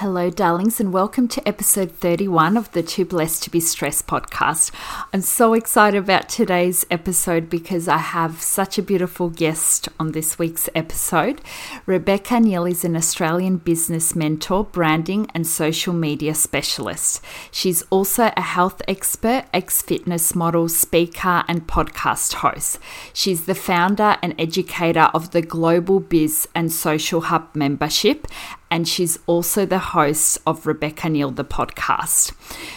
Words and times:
Hello, 0.00 0.30
darlings, 0.30 0.78
and 0.78 0.92
welcome 0.92 1.26
to 1.26 1.48
episode 1.48 1.90
31 1.90 2.56
of 2.56 2.70
the 2.70 2.84
Too 2.84 3.04
Blessed 3.04 3.42
to 3.42 3.50
Be 3.50 3.58
Stressed 3.58 4.06
podcast. 4.06 4.70
I'm 5.12 5.22
so 5.22 5.54
excited 5.54 5.98
about 5.98 6.28
today's 6.28 6.86
episode 6.88 7.50
because 7.50 7.88
I 7.88 7.96
have 7.96 8.40
such 8.40 8.78
a 8.78 8.82
beautiful 8.82 9.28
guest 9.28 9.88
on 9.98 10.12
this 10.12 10.38
week's 10.38 10.68
episode. 10.72 11.40
Rebecca 11.84 12.38
Neale 12.38 12.66
is 12.66 12.84
an 12.84 12.94
Australian 12.94 13.56
business 13.56 14.14
mentor, 14.14 14.62
branding, 14.62 15.28
and 15.34 15.44
social 15.44 15.92
media 15.92 16.32
specialist. 16.32 17.20
She's 17.50 17.82
also 17.90 18.30
a 18.36 18.40
health 18.40 18.80
expert, 18.86 19.46
ex 19.52 19.82
fitness 19.82 20.32
model, 20.32 20.68
speaker, 20.68 21.42
and 21.48 21.66
podcast 21.66 22.34
host. 22.34 22.78
She's 23.12 23.46
the 23.46 23.56
founder 23.56 24.16
and 24.22 24.36
educator 24.38 25.10
of 25.12 25.32
the 25.32 25.42
Global 25.42 25.98
Biz 25.98 26.46
and 26.54 26.70
Social 26.70 27.22
Hub 27.22 27.48
membership 27.56 28.28
and 28.70 28.86
she's 28.86 29.18
also 29.26 29.64
the 29.64 29.78
host 29.78 30.38
of 30.46 30.66
Rebecca 30.66 31.08
Neale, 31.08 31.30
the 31.30 31.44
podcast. 31.44 32.32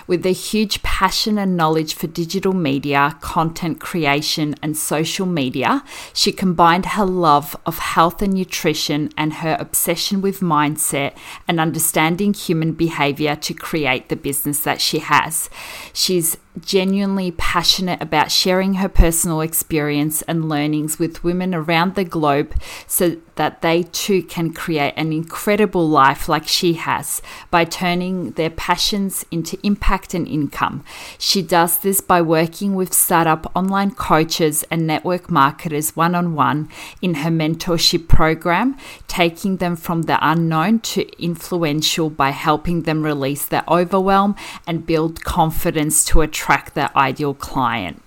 With 0.08 0.26
a 0.26 0.32
huge 0.32 0.82
passion 0.84 1.38
and 1.38 1.58
knowledge 1.58 1.94
for 1.94 2.08
digital 2.08 2.54
media, 2.54 3.18
content 3.22 3.80
creation, 3.80 4.56
and 4.62 4.78
social 4.78 5.26
media, 5.26 5.84
she 6.14 6.32
combined 6.32 6.88
her 6.88 7.06
love 7.06 7.56
of 7.66 7.80
health 7.80 8.22
and 8.22 8.34
nutrition 8.34 9.10
and 9.18 9.34
her 9.36 9.58
obsession 9.60 10.22
with 10.22 10.40
mindset 10.40 11.16
and 11.48 11.60
understanding 11.60 12.34
human 12.34 12.72
behavior 12.74 13.36
to 13.36 13.54
create 13.54 14.10
the 14.10 14.16
business 14.16 14.62
that 14.62 14.80
she 14.80 15.00
has. 15.00 15.50
She's 15.94 16.38
genuinely 16.60 17.32
passionate 17.32 18.02
about 18.02 18.32
sharing 18.32 18.76
her 18.76 18.90
personal 18.90 19.42
experience 19.42 20.22
and 20.24 20.50
learnings 20.50 21.00
with 21.00 21.24
women 21.24 21.56
around 21.56 21.96
the 21.96 22.04
globe 22.04 22.54
so 22.88 23.16
that 23.36 23.62
they 23.62 23.84
too 23.84 24.22
can 24.22 24.54
create 24.54 24.94
an 24.98 25.14
incredible 25.14 25.88
life 25.88 26.28
like 26.28 26.48
she 26.48 26.74
has 26.74 27.22
by 27.50 27.64
turning 27.64 28.32
their 28.32 28.50
passions 28.50 29.26
into 29.32 29.58
impact 29.64 30.14
and 30.14 30.28
income. 30.28 30.84
She 31.18 31.42
does 31.42 31.78
this 31.78 32.02
by 32.02 32.22
working 32.22 32.76
with 32.76 32.94
startup 32.94 33.50
online 33.56 33.92
coaches 33.92 34.66
and 34.70 34.86
network 34.86 35.32
marketers 35.32 35.96
one 35.96 36.14
on 36.14 36.36
one 36.36 36.70
in 37.02 37.16
her 37.16 37.30
mentorship 37.30 38.08
program, 38.10 38.78
taking 39.08 39.58
them 39.58 39.76
from 39.76 40.04
the 40.04 40.20
unknown 40.22 40.80
to 40.80 41.08
influential 41.24 42.10
by 42.10 42.32
helping 42.32 42.84
them 42.84 43.04
release 43.04 43.46
their 43.46 43.64
overwhelm 43.70 44.36
and 44.68 44.86
build 44.86 45.24
confidence 45.24 46.04
to 46.06 46.22
attract 46.22 46.41
attract 46.42 46.74
their 46.74 46.90
ideal 46.98 47.36
client. 47.36 48.01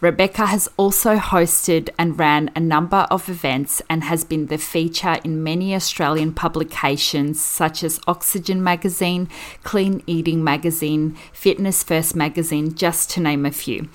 Rebecca 0.00 0.46
has 0.46 0.68
also 0.76 1.16
hosted 1.16 1.88
and 1.98 2.18
ran 2.18 2.50
a 2.54 2.60
number 2.60 3.06
of 3.10 3.28
events 3.28 3.82
and 3.90 4.04
has 4.04 4.24
been 4.24 4.46
the 4.46 4.58
feature 4.58 5.18
in 5.24 5.42
many 5.42 5.74
Australian 5.74 6.32
publications 6.32 7.42
such 7.42 7.82
as 7.82 8.00
Oxygen 8.06 8.62
Magazine, 8.62 9.28
Clean 9.64 10.02
Eating 10.06 10.44
Magazine, 10.44 11.16
Fitness 11.32 11.82
First 11.82 12.14
Magazine, 12.14 12.74
just 12.74 13.10
to 13.10 13.20
name 13.20 13.44
a 13.44 13.50
few. 13.50 13.88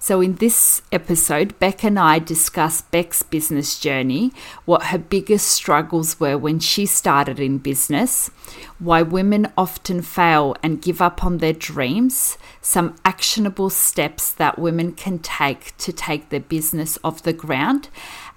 So, 0.00 0.20
in 0.20 0.36
this 0.36 0.80
episode, 0.92 1.58
Bec 1.58 1.82
and 1.82 1.98
I 1.98 2.20
discuss 2.20 2.82
Bec's 2.82 3.24
business 3.24 3.80
journey, 3.80 4.32
what 4.64 4.84
her 4.84 4.98
biggest 4.98 5.48
struggles 5.48 6.20
were 6.20 6.38
when 6.38 6.60
she 6.60 6.86
started 6.86 7.40
in 7.40 7.58
business, 7.58 8.30
why 8.78 9.02
women 9.02 9.52
often 9.58 10.02
fail 10.02 10.56
and 10.62 10.80
give 10.80 11.02
up 11.02 11.24
on 11.24 11.38
their 11.38 11.52
dreams, 11.52 12.38
some 12.60 12.94
actionable 13.04 13.70
steps 13.70 14.30
that 14.32 14.58
women 14.58 14.92
can 14.92 15.07
take 15.16 15.74
to 15.78 15.92
take 15.92 16.28
their 16.28 16.40
business 16.40 16.98
off 17.02 17.22
the 17.22 17.32
ground, 17.32 17.88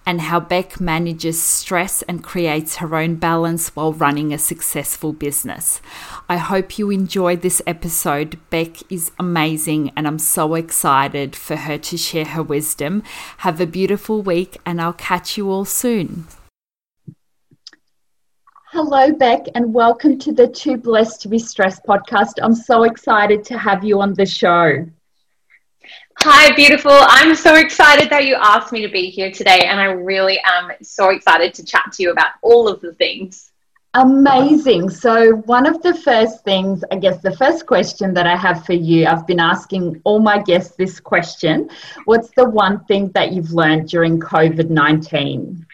and 0.05 0.21
how 0.21 0.39
Bec 0.39 0.79
manages 0.79 1.41
stress 1.41 2.01
and 2.03 2.23
creates 2.23 2.77
her 2.77 2.95
own 2.95 3.15
balance 3.15 3.75
while 3.75 3.93
running 3.93 4.33
a 4.33 4.37
successful 4.37 5.11
business. 5.13 5.81
I 6.29 6.37
hope 6.37 6.79
you 6.79 6.89
enjoyed 6.89 7.41
this 7.41 7.61
episode. 7.67 8.37
Bec 8.49 8.77
is 8.89 9.11
amazing, 9.19 9.91
and 9.95 10.07
I'm 10.07 10.19
so 10.19 10.55
excited 10.55 11.35
for 11.35 11.55
her 11.55 11.77
to 11.77 11.97
share 11.97 12.25
her 12.25 12.43
wisdom. 12.43 13.03
Have 13.39 13.59
a 13.59 13.65
beautiful 13.65 14.21
week, 14.21 14.57
and 14.65 14.81
I'll 14.81 14.93
catch 14.93 15.37
you 15.37 15.51
all 15.51 15.65
soon. 15.65 16.27
Hello, 18.71 19.11
Bec, 19.11 19.47
and 19.53 19.73
welcome 19.73 20.17
to 20.19 20.31
the 20.31 20.47
Too 20.47 20.77
Blessed 20.77 21.21
to 21.23 21.27
Be 21.27 21.37
Stressed 21.37 21.83
podcast. 21.83 22.39
I'm 22.41 22.55
so 22.55 22.83
excited 22.83 23.43
to 23.45 23.57
have 23.57 23.83
you 23.83 23.99
on 23.99 24.13
the 24.13 24.25
show. 24.25 24.85
Hi, 26.19 26.53
beautiful. 26.55 26.91
I'm 26.93 27.35
so 27.35 27.55
excited 27.55 28.09
that 28.09 28.25
you 28.25 28.35
asked 28.35 28.71
me 28.71 28.81
to 28.81 28.89
be 28.89 29.09
here 29.09 29.31
today, 29.31 29.61
and 29.65 29.79
I 29.79 29.85
really 29.85 30.39
am 30.43 30.71
so 30.81 31.09
excited 31.09 31.53
to 31.55 31.65
chat 31.65 31.91
to 31.93 32.03
you 32.03 32.11
about 32.11 32.33
all 32.41 32.67
of 32.67 32.79
the 32.81 32.93
things. 32.93 33.51
Amazing. 33.93 34.89
So, 34.89 35.37
one 35.45 35.65
of 35.65 35.81
the 35.81 35.93
first 35.93 36.43
things, 36.45 36.83
I 36.91 36.97
guess, 36.97 37.21
the 37.21 37.35
first 37.35 37.65
question 37.65 38.13
that 38.13 38.25
I 38.27 38.37
have 38.37 38.65
for 38.65 38.73
you, 38.73 39.05
I've 39.05 39.27
been 39.27 39.39
asking 39.39 39.99
all 40.05 40.19
my 40.19 40.41
guests 40.41 40.75
this 40.77 40.99
question 40.99 41.69
What's 42.05 42.29
the 42.37 42.49
one 42.49 42.85
thing 42.85 43.09
that 43.11 43.33
you've 43.33 43.51
learned 43.51 43.89
during 43.89 44.19
COVID 44.19 44.69
19? 44.69 45.65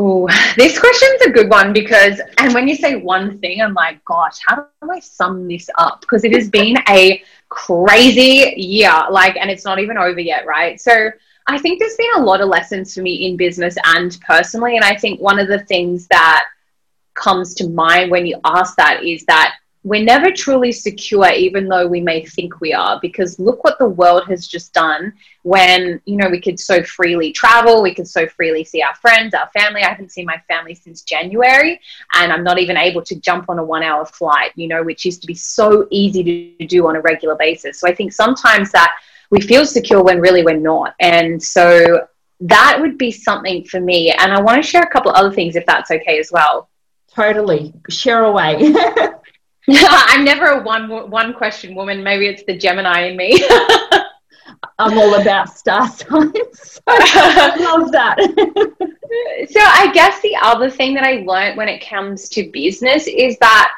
Oh, 0.00 0.28
this 0.56 0.78
question's 0.78 1.22
a 1.22 1.30
good 1.30 1.50
one 1.50 1.72
because, 1.72 2.20
and 2.38 2.54
when 2.54 2.68
you 2.68 2.76
say 2.76 2.94
one 2.94 3.38
thing, 3.40 3.60
I'm 3.60 3.74
like, 3.74 4.04
gosh, 4.04 4.38
how 4.46 4.68
do 4.80 4.90
I 4.90 5.00
sum 5.00 5.48
this 5.48 5.68
up? 5.76 6.02
Because 6.02 6.22
it 6.22 6.32
has 6.34 6.48
been 6.48 6.76
a 6.88 7.20
crazy 7.48 8.54
year, 8.56 8.92
like, 9.10 9.36
and 9.36 9.50
it's 9.50 9.64
not 9.64 9.80
even 9.80 9.98
over 9.98 10.20
yet, 10.20 10.46
right? 10.46 10.80
So 10.80 11.10
I 11.48 11.58
think 11.58 11.80
there's 11.80 11.96
been 11.96 12.22
a 12.22 12.24
lot 12.24 12.40
of 12.40 12.48
lessons 12.48 12.94
for 12.94 13.02
me 13.02 13.26
in 13.26 13.36
business 13.36 13.76
and 13.84 14.16
personally. 14.20 14.76
And 14.76 14.84
I 14.84 14.94
think 14.94 15.20
one 15.20 15.40
of 15.40 15.48
the 15.48 15.64
things 15.64 16.06
that 16.08 16.44
comes 17.14 17.54
to 17.54 17.68
mind 17.68 18.12
when 18.12 18.24
you 18.24 18.38
ask 18.44 18.76
that 18.76 19.02
is 19.02 19.24
that 19.24 19.56
we're 19.88 20.04
never 20.04 20.30
truly 20.30 20.70
secure 20.70 21.30
even 21.32 21.66
though 21.66 21.86
we 21.86 22.00
may 22.00 22.24
think 22.24 22.60
we 22.60 22.72
are 22.74 22.98
because 23.00 23.38
look 23.38 23.64
what 23.64 23.78
the 23.78 23.88
world 23.88 24.24
has 24.28 24.46
just 24.46 24.72
done 24.74 25.12
when 25.42 26.00
you 26.04 26.16
know 26.16 26.28
we 26.28 26.40
could 26.40 26.60
so 26.60 26.82
freely 26.82 27.32
travel 27.32 27.82
we 27.82 27.94
could 27.94 28.06
so 28.06 28.26
freely 28.26 28.62
see 28.62 28.82
our 28.82 28.94
friends 28.96 29.32
our 29.34 29.48
family. 29.48 29.82
I 29.82 29.88
haven't 29.88 30.12
seen 30.12 30.26
my 30.26 30.40
family 30.46 30.74
since 30.74 31.02
january 31.02 31.80
and 32.14 32.32
i'm 32.32 32.44
not 32.44 32.58
even 32.58 32.76
able 32.76 33.02
to 33.02 33.18
jump 33.20 33.48
on 33.48 33.58
a 33.58 33.64
one 33.64 33.82
hour 33.82 34.04
flight 34.04 34.52
you 34.56 34.68
know 34.68 34.82
which 34.82 35.04
used 35.04 35.22
to 35.22 35.26
be 35.26 35.34
so 35.34 35.86
easy 35.90 36.56
to 36.58 36.66
do 36.66 36.86
on 36.86 36.96
a 36.96 37.00
regular 37.00 37.36
basis. 37.36 37.80
So 37.80 37.88
i 37.88 37.94
think 37.94 38.12
sometimes 38.12 38.70
that 38.72 38.92
we 39.30 39.40
feel 39.40 39.66
secure 39.66 40.02
when 40.02 40.20
really 40.20 40.42
we're 40.42 40.56
not. 40.56 40.94
And 41.00 41.42
so 41.42 42.06
that 42.40 42.78
would 42.80 42.96
be 42.96 43.10
something 43.10 43.64
for 43.64 43.80
me. 43.80 44.10
And 44.10 44.32
i 44.32 44.40
want 44.40 44.62
to 44.62 44.68
share 44.68 44.82
a 44.82 44.90
couple 44.90 45.12
other 45.12 45.32
things 45.32 45.56
if 45.56 45.66
that's 45.66 45.90
okay 45.90 46.18
as 46.18 46.30
well. 46.32 46.68
Totally. 47.14 47.72
Share 47.88 48.24
away 48.24 48.72
I'm 49.70 50.24
never 50.24 50.46
a 50.46 50.62
one 50.62 51.10
one 51.10 51.34
question 51.34 51.74
woman. 51.74 52.02
Maybe 52.02 52.26
it's 52.26 52.44
the 52.44 52.56
Gemini 52.56 53.08
in 53.08 53.16
me. 53.16 53.42
I'm 54.78 54.96
all 54.96 55.20
about 55.20 55.50
star 55.50 55.88
signs. 55.88 56.80
I 56.86 57.56
love 57.60 57.92
that. 57.92 58.18
so 59.50 59.60
I 59.60 59.90
guess 59.92 60.20
the 60.22 60.36
other 60.40 60.70
thing 60.70 60.94
that 60.94 61.04
I 61.04 61.24
learned 61.26 61.56
when 61.56 61.68
it 61.68 61.84
comes 61.84 62.28
to 62.30 62.50
business 62.50 63.06
is 63.06 63.36
that 63.38 63.72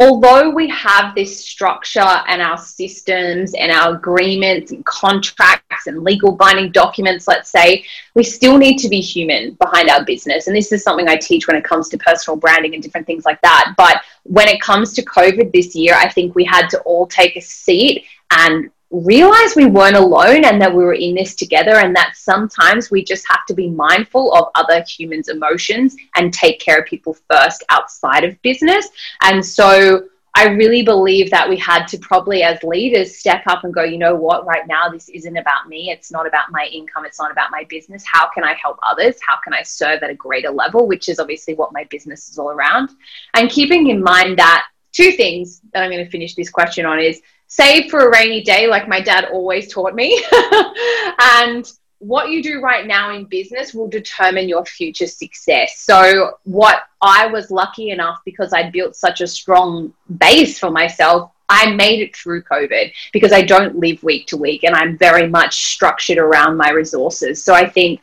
although 0.00 0.50
we 0.50 0.68
have 0.68 1.14
this 1.14 1.44
structure 1.44 2.00
and 2.00 2.42
our 2.42 2.58
systems 2.58 3.54
and 3.54 3.70
our 3.70 3.94
agreements 3.94 4.72
and 4.72 4.84
contracts 4.84 5.86
and 5.86 6.02
legal 6.02 6.32
binding 6.32 6.72
documents, 6.72 7.28
let's 7.28 7.50
say, 7.50 7.84
we 8.14 8.24
still 8.24 8.58
need 8.58 8.78
to 8.78 8.88
be 8.88 9.00
human 9.00 9.52
behind 9.54 9.88
our 9.88 10.04
business. 10.04 10.46
And 10.46 10.56
this 10.56 10.72
is 10.72 10.82
something 10.82 11.08
I 11.08 11.16
teach 11.16 11.46
when 11.46 11.56
it 11.56 11.64
comes 11.64 11.88
to 11.90 11.98
personal 11.98 12.36
branding 12.36 12.74
and 12.74 12.82
different 12.82 13.06
things 13.06 13.24
like 13.24 13.40
that. 13.42 13.74
But 13.76 14.02
when 14.24 14.48
it 14.48 14.60
comes 14.60 14.92
to 14.94 15.02
COVID 15.02 15.52
this 15.52 15.74
year, 15.76 15.94
I 15.94 16.08
think 16.08 16.34
we 16.34 16.44
had 16.44 16.68
to 16.70 16.80
all 16.80 17.06
take 17.06 17.36
a 17.36 17.40
seat 17.40 18.04
and 18.32 18.70
realize 19.02 19.56
we 19.56 19.66
weren't 19.66 19.96
alone 19.96 20.44
and 20.44 20.60
that 20.60 20.74
we 20.74 20.84
were 20.84 20.94
in 20.94 21.14
this 21.14 21.34
together 21.34 21.76
and 21.76 21.94
that 21.96 22.12
sometimes 22.16 22.90
we 22.90 23.02
just 23.02 23.26
have 23.28 23.44
to 23.46 23.54
be 23.54 23.68
mindful 23.68 24.32
of 24.34 24.48
other 24.54 24.84
humans 24.86 25.28
emotions 25.28 25.96
and 26.14 26.32
take 26.32 26.60
care 26.60 26.78
of 26.78 26.86
people 26.86 27.16
first 27.30 27.64
outside 27.70 28.24
of 28.24 28.40
business 28.42 28.88
and 29.22 29.44
so 29.44 30.04
I 30.36 30.48
really 30.48 30.82
believe 30.82 31.30
that 31.30 31.48
we 31.48 31.56
had 31.56 31.86
to 31.86 31.98
probably, 31.98 32.42
as 32.42 32.60
leaders, 32.64 33.16
step 33.16 33.44
up 33.46 33.62
and 33.62 33.72
go, 33.72 33.84
you 33.84 33.98
know 33.98 34.16
what, 34.16 34.44
right 34.44 34.66
now, 34.66 34.88
this 34.88 35.08
isn't 35.08 35.36
about 35.36 35.68
me. 35.68 35.90
It's 35.90 36.10
not 36.10 36.26
about 36.26 36.50
my 36.50 36.68
income. 36.72 37.04
It's 37.04 37.20
not 37.20 37.30
about 37.30 37.52
my 37.52 37.64
business. 37.68 38.02
How 38.04 38.28
can 38.30 38.42
I 38.42 38.54
help 38.60 38.76
others? 38.82 39.14
How 39.24 39.36
can 39.44 39.54
I 39.54 39.62
serve 39.62 40.02
at 40.02 40.10
a 40.10 40.14
greater 40.14 40.50
level, 40.50 40.88
which 40.88 41.08
is 41.08 41.20
obviously 41.20 41.54
what 41.54 41.72
my 41.72 41.84
business 41.84 42.28
is 42.28 42.36
all 42.36 42.50
around. 42.50 42.90
And 43.34 43.48
keeping 43.48 43.90
in 43.90 44.02
mind 44.02 44.36
that 44.40 44.66
two 44.90 45.12
things 45.12 45.60
that 45.72 45.84
I'm 45.84 45.90
going 45.92 46.04
to 46.04 46.10
finish 46.10 46.34
this 46.34 46.50
question 46.50 46.84
on 46.84 46.98
is 46.98 47.22
save 47.54 47.88
for 47.88 48.00
a 48.00 48.10
rainy 48.10 48.42
day, 48.42 48.66
like 48.66 48.88
my 48.88 49.00
dad 49.00 49.26
always 49.26 49.72
taught 49.72 49.94
me. 49.94 50.20
and 51.20 51.70
what 51.98 52.28
you 52.28 52.42
do 52.42 52.60
right 52.60 52.86
now 52.86 53.14
in 53.14 53.24
business 53.24 53.72
will 53.72 53.86
determine 53.86 54.48
your 54.48 54.64
future 54.64 55.06
success. 55.06 55.78
So, 55.78 56.38
what 56.42 56.82
I 57.00 57.28
was 57.28 57.52
lucky 57.52 57.90
enough 57.90 58.18
because 58.24 58.52
I 58.52 58.70
built 58.70 58.96
such 58.96 59.20
a 59.20 59.26
strong 59.26 59.92
base 60.18 60.58
for 60.58 60.70
myself, 60.70 61.30
I 61.48 61.70
made 61.70 62.00
it 62.00 62.16
through 62.16 62.42
COVID 62.42 62.92
because 63.12 63.32
I 63.32 63.42
don't 63.42 63.78
live 63.78 64.02
week 64.02 64.26
to 64.28 64.36
week 64.36 64.64
and 64.64 64.74
I'm 64.74 64.98
very 64.98 65.28
much 65.28 65.66
structured 65.66 66.18
around 66.18 66.56
my 66.56 66.70
resources. 66.70 67.44
So, 67.44 67.54
I 67.54 67.66
think 67.68 68.00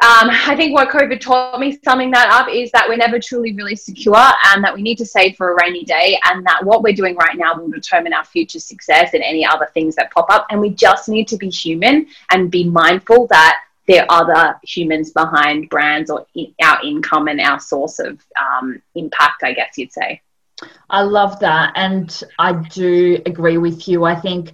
um, 0.00 0.28
I 0.28 0.54
think 0.56 0.74
what 0.74 0.88
COVID 0.88 1.20
taught 1.20 1.60
me, 1.60 1.78
summing 1.84 2.10
that 2.10 2.28
up, 2.28 2.48
is 2.52 2.70
that 2.72 2.88
we're 2.88 2.96
never 2.96 3.20
truly 3.20 3.52
really 3.54 3.76
secure 3.76 4.16
and 4.46 4.62
that 4.64 4.74
we 4.74 4.82
need 4.82 4.98
to 4.98 5.06
save 5.06 5.36
for 5.36 5.52
a 5.52 5.56
rainy 5.62 5.84
day 5.84 6.18
and 6.24 6.44
that 6.46 6.64
what 6.64 6.82
we're 6.82 6.92
doing 6.92 7.14
right 7.14 7.36
now 7.36 7.56
will 7.56 7.70
determine 7.70 8.12
our 8.12 8.24
future 8.24 8.58
success 8.58 9.14
and 9.14 9.22
any 9.22 9.46
other 9.46 9.68
things 9.72 9.94
that 9.94 10.10
pop 10.10 10.26
up. 10.30 10.46
And 10.50 10.60
we 10.60 10.70
just 10.70 11.08
need 11.08 11.28
to 11.28 11.36
be 11.36 11.48
human 11.48 12.08
and 12.30 12.50
be 12.50 12.64
mindful 12.64 13.28
that 13.28 13.60
there 13.86 14.04
are 14.10 14.22
other 14.22 14.58
humans 14.64 15.12
behind 15.12 15.70
brands 15.70 16.10
or 16.10 16.26
our 16.62 16.82
income 16.82 17.28
and 17.28 17.40
our 17.40 17.60
source 17.60 18.00
of 18.00 18.20
um, 18.40 18.82
impact, 18.96 19.44
I 19.44 19.52
guess 19.52 19.78
you'd 19.78 19.92
say. 19.92 20.20
I 20.90 21.02
love 21.02 21.38
that. 21.40 21.72
And 21.76 22.22
I 22.38 22.52
do 22.52 23.20
agree 23.26 23.58
with 23.58 23.86
you. 23.88 24.04
I 24.04 24.14
think 24.14 24.52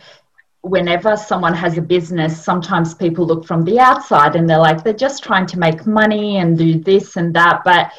whenever 0.62 1.16
someone 1.16 1.54
has 1.54 1.78
a 1.78 1.82
business, 1.82 2.42
sometimes 2.42 2.94
people 2.94 3.26
look 3.26 3.46
from 3.46 3.64
the 3.64 3.78
outside 3.78 4.36
and 4.36 4.48
they're 4.48 4.58
like, 4.58 4.84
they're 4.84 4.92
just 4.92 5.22
trying 5.22 5.46
to 5.46 5.58
make 5.58 5.86
money 5.86 6.38
and 6.38 6.58
do 6.58 6.78
this 6.78 7.16
and 7.16 7.34
that. 7.34 7.62
But 7.64 7.92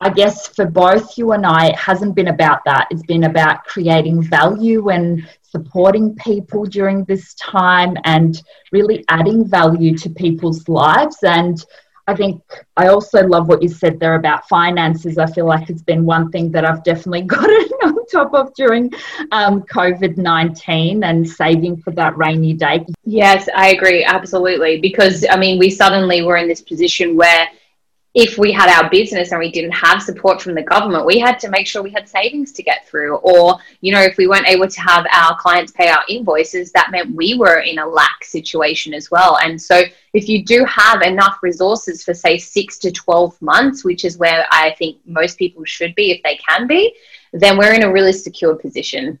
I 0.00 0.10
guess 0.10 0.48
for 0.48 0.66
both 0.66 1.16
you 1.16 1.32
and 1.32 1.44
I, 1.46 1.68
it 1.68 1.76
hasn't 1.76 2.14
been 2.14 2.28
about 2.28 2.64
that. 2.64 2.88
It's 2.90 3.02
been 3.02 3.24
about 3.24 3.64
creating 3.64 4.22
value 4.22 4.90
and 4.90 5.28
supporting 5.42 6.14
people 6.16 6.64
during 6.64 7.04
this 7.04 7.34
time 7.34 7.96
and 8.04 8.40
really 8.72 9.04
adding 9.08 9.48
value 9.48 9.96
to 9.98 10.10
people's 10.10 10.68
lives. 10.68 11.18
And 11.22 11.64
I 12.08 12.14
think 12.14 12.42
I 12.78 12.88
also 12.88 13.22
love 13.26 13.48
what 13.48 13.62
you 13.62 13.68
said 13.68 14.00
there 14.00 14.14
about 14.14 14.48
finances. 14.48 15.18
I 15.18 15.26
feel 15.26 15.44
like 15.44 15.68
it's 15.68 15.82
been 15.82 16.06
one 16.06 16.30
thing 16.30 16.50
that 16.52 16.64
I've 16.64 16.82
definitely 16.82 17.22
gotten 17.36 17.68
on 17.84 18.06
top 18.06 18.32
of 18.32 18.54
during 18.54 18.90
um, 19.30 19.62
COVID 19.64 20.16
19 20.16 21.04
and 21.04 21.28
saving 21.28 21.76
for 21.82 21.90
that 21.92 22.16
rainy 22.16 22.54
day. 22.54 22.86
Yes, 23.04 23.46
I 23.54 23.68
agree. 23.68 24.04
Absolutely. 24.04 24.80
Because, 24.80 25.26
I 25.30 25.36
mean, 25.36 25.58
we 25.58 25.68
suddenly 25.68 26.22
were 26.22 26.38
in 26.38 26.48
this 26.48 26.62
position 26.62 27.14
where 27.14 27.48
if 28.18 28.36
we 28.36 28.50
had 28.50 28.68
our 28.68 28.90
business 28.90 29.30
and 29.30 29.38
we 29.38 29.48
didn't 29.48 29.70
have 29.70 30.02
support 30.02 30.42
from 30.42 30.56
the 30.56 30.62
government, 30.62 31.06
we 31.06 31.20
had 31.20 31.38
to 31.38 31.48
make 31.48 31.68
sure 31.68 31.84
we 31.84 31.92
had 31.92 32.08
savings 32.08 32.50
to 32.50 32.64
get 32.64 32.84
through. 32.84 33.14
Or, 33.18 33.58
you 33.80 33.92
know, 33.92 34.00
if 34.00 34.16
we 34.16 34.26
weren't 34.26 34.48
able 34.48 34.66
to 34.66 34.80
have 34.80 35.06
our 35.12 35.38
clients 35.38 35.70
pay 35.70 35.86
our 35.88 36.02
invoices, 36.08 36.72
that 36.72 36.90
meant 36.90 37.14
we 37.14 37.38
were 37.38 37.60
in 37.60 37.78
a 37.78 37.86
lack 37.86 38.24
situation 38.24 38.92
as 38.92 39.08
well. 39.08 39.38
And 39.40 39.62
so, 39.62 39.84
if 40.14 40.28
you 40.28 40.44
do 40.44 40.64
have 40.64 41.02
enough 41.02 41.38
resources 41.42 42.02
for, 42.02 42.12
say, 42.12 42.38
six 42.38 42.76
to 42.78 42.90
12 42.90 43.40
months, 43.40 43.84
which 43.84 44.04
is 44.04 44.18
where 44.18 44.46
I 44.50 44.74
think 44.80 44.98
most 45.06 45.38
people 45.38 45.64
should 45.64 45.94
be 45.94 46.10
if 46.10 46.20
they 46.24 46.40
can 46.48 46.66
be, 46.66 46.92
then 47.32 47.56
we're 47.56 47.74
in 47.74 47.84
a 47.84 47.92
really 47.92 48.12
secure 48.12 48.56
position. 48.56 49.20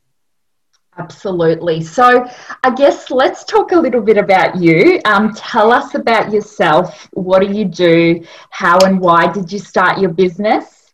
Absolutely. 0.98 1.80
So, 1.80 2.28
I 2.64 2.74
guess 2.74 3.10
let's 3.10 3.44
talk 3.44 3.70
a 3.72 3.78
little 3.78 4.00
bit 4.00 4.18
about 4.18 4.56
you. 4.56 5.00
Um, 5.04 5.32
tell 5.34 5.72
us 5.72 5.94
about 5.94 6.32
yourself. 6.32 7.08
What 7.12 7.40
do 7.40 7.52
you 7.52 7.64
do? 7.64 8.24
How 8.50 8.78
and 8.80 9.00
why 9.00 9.30
did 9.30 9.52
you 9.52 9.60
start 9.60 9.98
your 9.98 10.10
business? 10.10 10.92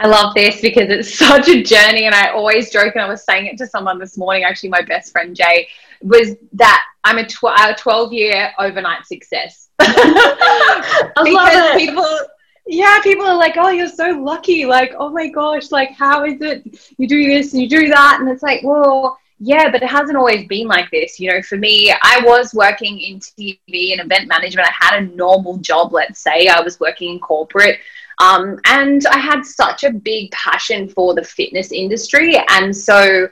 I 0.00 0.08
love 0.08 0.34
this 0.34 0.60
because 0.60 0.90
it's 0.90 1.16
such 1.18 1.48
a 1.48 1.62
journey, 1.62 2.06
and 2.06 2.14
I 2.14 2.30
always 2.30 2.70
joke, 2.70 2.94
and 2.96 3.04
I 3.04 3.08
was 3.08 3.24
saying 3.24 3.46
it 3.46 3.56
to 3.58 3.66
someone 3.66 4.00
this 4.00 4.18
morning, 4.18 4.42
actually, 4.42 4.70
my 4.70 4.82
best 4.82 5.12
friend 5.12 5.36
Jay, 5.36 5.68
was 6.00 6.34
that 6.54 6.82
I'm 7.04 7.18
a, 7.18 7.26
tw- 7.26 7.44
a 7.44 7.74
12 7.78 8.12
year 8.12 8.50
overnight 8.58 9.06
success. 9.06 9.68
I 9.80 11.06
love 11.16 11.48
it. 11.52 11.78
people 11.78 12.18
yeah, 12.66 13.00
people 13.02 13.26
are 13.26 13.36
like, 13.36 13.56
oh, 13.56 13.70
you're 13.70 13.88
so 13.88 14.10
lucky. 14.10 14.64
Like, 14.64 14.94
oh 14.98 15.10
my 15.10 15.28
gosh, 15.28 15.70
like, 15.70 15.92
how 15.92 16.24
is 16.24 16.40
it 16.40 16.92
you 16.96 17.08
do 17.08 17.26
this 17.26 17.52
and 17.52 17.62
you 17.62 17.68
do 17.68 17.88
that? 17.88 18.18
And 18.20 18.28
it's 18.28 18.42
like, 18.42 18.62
well, 18.62 19.18
yeah, 19.38 19.70
but 19.70 19.82
it 19.82 19.88
hasn't 19.88 20.16
always 20.16 20.46
been 20.46 20.68
like 20.68 20.88
this. 20.92 21.18
You 21.18 21.32
know, 21.32 21.42
for 21.42 21.56
me, 21.56 21.90
I 21.90 22.20
was 22.24 22.54
working 22.54 23.00
in 23.00 23.18
TV 23.18 23.92
and 23.92 24.00
event 24.00 24.28
management. 24.28 24.68
I 24.68 24.86
had 24.86 25.02
a 25.02 25.06
normal 25.16 25.56
job, 25.58 25.92
let's 25.92 26.20
say. 26.20 26.46
I 26.46 26.60
was 26.60 26.78
working 26.78 27.14
in 27.14 27.18
corporate. 27.18 27.80
Um, 28.20 28.60
and 28.66 29.04
I 29.06 29.18
had 29.18 29.42
such 29.44 29.82
a 29.82 29.90
big 29.90 30.30
passion 30.30 30.88
for 30.88 31.14
the 31.14 31.24
fitness 31.24 31.72
industry. 31.72 32.36
And 32.50 32.74
so 32.76 33.28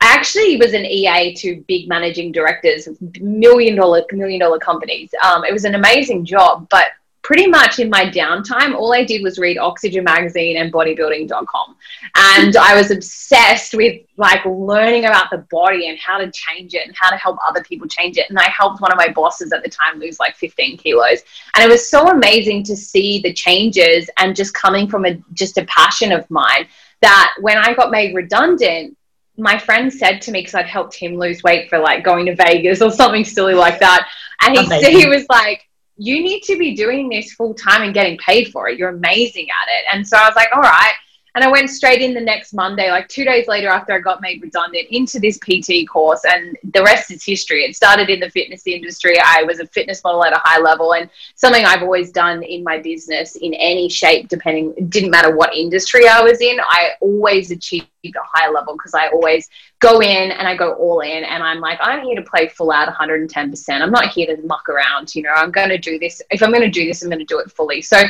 I 0.00 0.14
actually 0.14 0.58
was 0.58 0.74
an 0.74 0.84
EA 0.84 1.34
to 1.38 1.64
big 1.66 1.88
managing 1.88 2.30
directors 2.30 2.88
million 3.20 3.74
dollar, 3.74 4.04
million 4.12 4.38
dollar 4.38 4.60
companies. 4.60 5.10
Um, 5.24 5.44
it 5.44 5.52
was 5.52 5.64
an 5.64 5.74
amazing 5.74 6.24
job, 6.24 6.68
but 6.70 6.92
pretty 7.28 7.46
much 7.46 7.78
in 7.78 7.90
my 7.90 8.06
downtime, 8.06 8.74
all 8.74 8.94
I 8.94 9.04
did 9.04 9.22
was 9.22 9.38
read 9.38 9.58
Oxygen 9.58 10.02
Magazine 10.02 10.56
and 10.56 10.72
bodybuilding.com. 10.72 11.76
And 12.16 12.56
I 12.56 12.74
was 12.74 12.90
obsessed 12.90 13.74
with 13.74 14.00
like 14.16 14.42
learning 14.46 15.04
about 15.04 15.28
the 15.30 15.44
body 15.50 15.90
and 15.90 15.98
how 15.98 16.16
to 16.16 16.30
change 16.30 16.72
it 16.72 16.86
and 16.86 16.96
how 16.98 17.10
to 17.10 17.18
help 17.18 17.36
other 17.46 17.62
people 17.62 17.86
change 17.86 18.16
it. 18.16 18.30
And 18.30 18.38
I 18.38 18.48
helped 18.48 18.80
one 18.80 18.90
of 18.90 18.96
my 18.96 19.12
bosses 19.12 19.52
at 19.52 19.62
the 19.62 19.68
time 19.68 20.00
lose 20.00 20.18
like 20.18 20.36
15 20.36 20.78
kilos. 20.78 21.20
And 21.54 21.62
it 21.62 21.68
was 21.68 21.90
so 21.90 22.08
amazing 22.08 22.62
to 22.62 22.74
see 22.74 23.20
the 23.20 23.34
changes 23.34 24.08
and 24.16 24.34
just 24.34 24.54
coming 24.54 24.88
from 24.88 25.04
a 25.04 25.18
just 25.34 25.58
a 25.58 25.66
passion 25.66 26.12
of 26.12 26.24
mine 26.30 26.66
that 27.02 27.34
when 27.42 27.58
I 27.58 27.74
got 27.74 27.90
made 27.90 28.14
redundant, 28.14 28.96
my 29.36 29.58
friend 29.58 29.92
said 29.92 30.22
to 30.22 30.30
me 30.30 30.40
because 30.40 30.54
I'd 30.54 30.66
helped 30.66 30.96
him 30.96 31.16
lose 31.16 31.42
weight 31.42 31.68
for 31.68 31.78
like 31.78 32.04
going 32.04 32.24
to 32.24 32.34
Vegas 32.34 32.80
or 32.80 32.90
something 32.90 33.26
silly 33.26 33.52
like 33.52 33.80
that, 33.80 34.08
and 34.40 34.56
he 34.56 34.64
he 35.02 35.06
was 35.06 35.26
like, 35.28 35.67
you 35.98 36.22
need 36.22 36.42
to 36.44 36.56
be 36.56 36.74
doing 36.74 37.08
this 37.08 37.32
full 37.32 37.54
time 37.54 37.82
and 37.82 37.92
getting 37.92 38.16
paid 38.18 38.52
for 38.52 38.68
it. 38.68 38.78
You're 38.78 38.90
amazing 38.90 39.48
at 39.50 39.68
it. 39.68 39.84
And 39.92 40.06
so 40.06 40.16
I 40.16 40.28
was 40.28 40.36
like, 40.36 40.48
all 40.54 40.62
right. 40.62 40.94
And 41.34 41.44
I 41.44 41.50
went 41.50 41.70
straight 41.70 42.02
in 42.02 42.14
the 42.14 42.20
next 42.20 42.52
Monday, 42.52 42.90
like 42.90 43.08
two 43.08 43.24
days 43.24 43.46
later 43.48 43.68
after 43.68 43.92
I 43.92 43.98
got 43.98 44.20
made 44.20 44.42
redundant, 44.42 44.88
into 44.90 45.20
this 45.20 45.38
PT 45.38 45.88
course. 45.88 46.22
And 46.24 46.56
the 46.72 46.82
rest 46.82 47.10
is 47.10 47.24
history. 47.24 47.64
It 47.64 47.76
started 47.76 48.10
in 48.10 48.20
the 48.20 48.30
fitness 48.30 48.66
industry. 48.66 49.16
I 49.22 49.42
was 49.44 49.60
a 49.60 49.66
fitness 49.66 50.02
model 50.02 50.24
at 50.24 50.32
a 50.32 50.40
high 50.42 50.60
level 50.60 50.94
and 50.94 51.08
something 51.34 51.64
I've 51.64 51.82
always 51.82 52.10
done 52.10 52.42
in 52.42 52.64
my 52.64 52.78
business 52.78 53.36
in 53.36 53.54
any 53.54 53.88
shape, 53.88 54.28
depending, 54.28 54.74
didn't 54.88 55.10
matter 55.10 55.36
what 55.36 55.54
industry 55.54 56.08
I 56.08 56.22
was 56.22 56.40
in. 56.40 56.58
I 56.60 56.90
always 57.00 57.50
achieved 57.50 57.88
a 58.04 58.12
high 58.24 58.48
level 58.48 58.74
because 58.74 58.94
I 58.94 59.08
always 59.08 59.48
go 59.80 60.00
in 60.00 60.30
and 60.30 60.48
I 60.48 60.56
go 60.56 60.72
all 60.74 61.00
in. 61.00 61.24
And 61.24 61.42
I'm 61.42 61.60
like, 61.60 61.78
I'm 61.80 62.02
here 62.02 62.16
to 62.16 62.22
play 62.22 62.48
full 62.48 62.70
out 62.70 62.92
110%. 62.92 63.82
I'm 63.82 63.90
not 63.90 64.08
here 64.08 64.34
to 64.34 64.42
muck 64.42 64.68
around. 64.68 65.14
You 65.14 65.22
know, 65.22 65.32
I'm 65.34 65.50
going 65.50 65.68
to 65.68 65.78
do 65.78 65.98
this. 65.98 66.22
If 66.30 66.42
I'm 66.42 66.50
going 66.50 66.62
to 66.62 66.70
do 66.70 66.86
this, 66.86 67.02
I'm 67.02 67.08
going 67.08 67.18
to 67.18 67.24
do 67.24 67.38
it 67.38 67.50
fully. 67.50 67.82
So, 67.82 68.02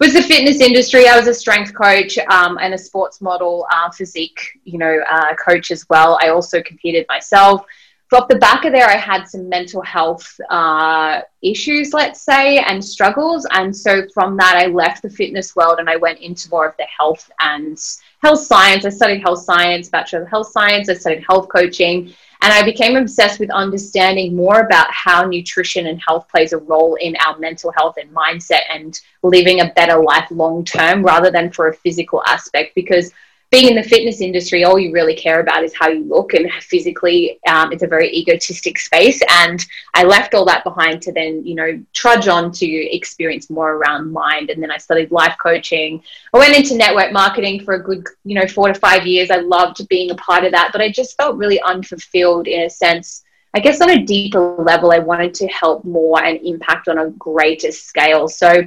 was 0.00 0.14
the 0.14 0.22
fitness 0.22 0.60
industry. 0.60 1.06
I 1.06 1.16
was 1.16 1.28
a 1.28 1.34
strength 1.34 1.74
coach 1.74 2.18
um, 2.30 2.58
and 2.60 2.72
a 2.74 2.78
sports 2.78 3.20
model 3.20 3.66
uh, 3.70 3.90
physique, 3.90 4.40
you 4.64 4.78
know, 4.78 5.00
uh, 5.10 5.34
coach 5.34 5.70
as 5.70 5.86
well. 5.90 6.18
I 6.20 6.30
also 6.30 6.62
competed 6.62 7.06
myself. 7.08 7.64
Off 8.12 8.26
the 8.26 8.36
back 8.36 8.64
of 8.64 8.72
there, 8.72 8.88
I 8.88 8.96
had 8.96 9.28
some 9.28 9.48
mental 9.48 9.82
health 9.82 10.40
uh, 10.50 11.20
issues, 11.42 11.92
let's 11.92 12.22
say, 12.22 12.58
and 12.58 12.84
struggles. 12.84 13.46
And 13.52 13.76
so 13.76 14.08
from 14.12 14.36
that, 14.38 14.56
I 14.56 14.66
left 14.66 15.02
the 15.02 15.10
fitness 15.10 15.54
world 15.54 15.78
and 15.78 15.88
I 15.88 15.94
went 15.94 16.18
into 16.18 16.50
more 16.50 16.66
of 16.66 16.76
the 16.76 16.86
health 16.98 17.30
and 17.38 17.78
health 18.20 18.40
science. 18.40 18.84
I 18.84 18.88
studied 18.88 19.20
health 19.20 19.44
science, 19.44 19.88
Bachelor 19.88 20.22
of 20.22 20.28
Health 20.28 20.48
Science. 20.50 20.88
I 20.88 20.94
studied 20.94 21.24
health 21.28 21.48
coaching. 21.48 22.12
And 22.42 22.52
I 22.52 22.62
became 22.62 22.96
obsessed 22.96 23.38
with 23.38 23.50
understanding 23.50 24.34
more 24.34 24.60
about 24.60 24.90
how 24.90 25.26
nutrition 25.26 25.86
and 25.86 26.00
health 26.00 26.26
plays 26.28 26.54
a 26.54 26.58
role 26.58 26.94
in 26.94 27.14
our 27.16 27.38
mental 27.38 27.70
health 27.70 27.96
and 28.00 28.10
mindset 28.14 28.62
and 28.70 28.98
living 29.22 29.60
a 29.60 29.72
better 29.76 30.02
life 30.02 30.30
long 30.30 30.64
term 30.64 31.02
rather 31.04 31.30
than 31.30 31.52
for 31.52 31.68
a 31.68 31.74
physical 31.74 32.22
aspect. 32.26 32.74
Because 32.74 33.12
being 33.50 33.68
in 33.68 33.74
the 33.74 33.82
fitness 33.82 34.20
industry, 34.20 34.62
all 34.62 34.78
you 34.78 34.92
really 34.92 35.14
care 35.14 35.40
about 35.40 35.64
is 35.64 35.74
how 35.74 35.88
you 35.88 36.04
look 36.04 36.34
and 36.34 36.50
physically. 36.62 37.40
Um, 37.48 37.72
it's 37.72 37.82
a 37.82 37.86
very 37.88 38.08
egotistic 38.14 38.78
space, 38.78 39.20
and 39.28 39.64
I 39.92 40.04
left 40.04 40.34
all 40.34 40.44
that 40.44 40.62
behind 40.62 41.02
to 41.02 41.12
then, 41.12 41.44
you 41.44 41.56
know, 41.56 41.82
trudge 41.92 42.28
on 42.28 42.52
to 42.52 42.66
experience 42.66 43.50
more 43.50 43.72
around 43.72 44.12
mind. 44.12 44.50
And 44.50 44.62
then 44.62 44.70
I 44.70 44.76
studied 44.76 45.10
life 45.10 45.34
coaching. 45.42 46.00
I 46.32 46.38
went 46.38 46.56
into 46.56 46.76
network 46.76 47.12
marketing 47.12 47.64
for 47.64 47.74
a 47.74 47.82
good, 47.82 48.06
you 48.24 48.36
know, 48.36 48.46
four 48.46 48.68
to 48.68 48.78
five 48.78 49.04
years. 49.04 49.32
I 49.32 49.38
loved 49.38 49.86
being 49.88 50.12
a 50.12 50.16
part 50.16 50.44
of 50.44 50.52
that, 50.52 50.70
but 50.70 50.80
I 50.80 50.92
just 50.92 51.16
felt 51.16 51.36
really 51.36 51.60
unfulfilled 51.60 52.46
in 52.46 52.62
a 52.62 52.70
sense. 52.70 53.24
I 53.52 53.58
guess 53.58 53.80
on 53.80 53.90
a 53.90 54.04
deeper 54.06 54.54
level, 54.58 54.92
I 54.92 55.00
wanted 55.00 55.34
to 55.34 55.48
help 55.48 55.84
more 55.84 56.22
and 56.22 56.38
impact 56.46 56.86
on 56.86 56.98
a 56.98 57.10
greater 57.10 57.72
scale. 57.72 58.28
So 58.28 58.62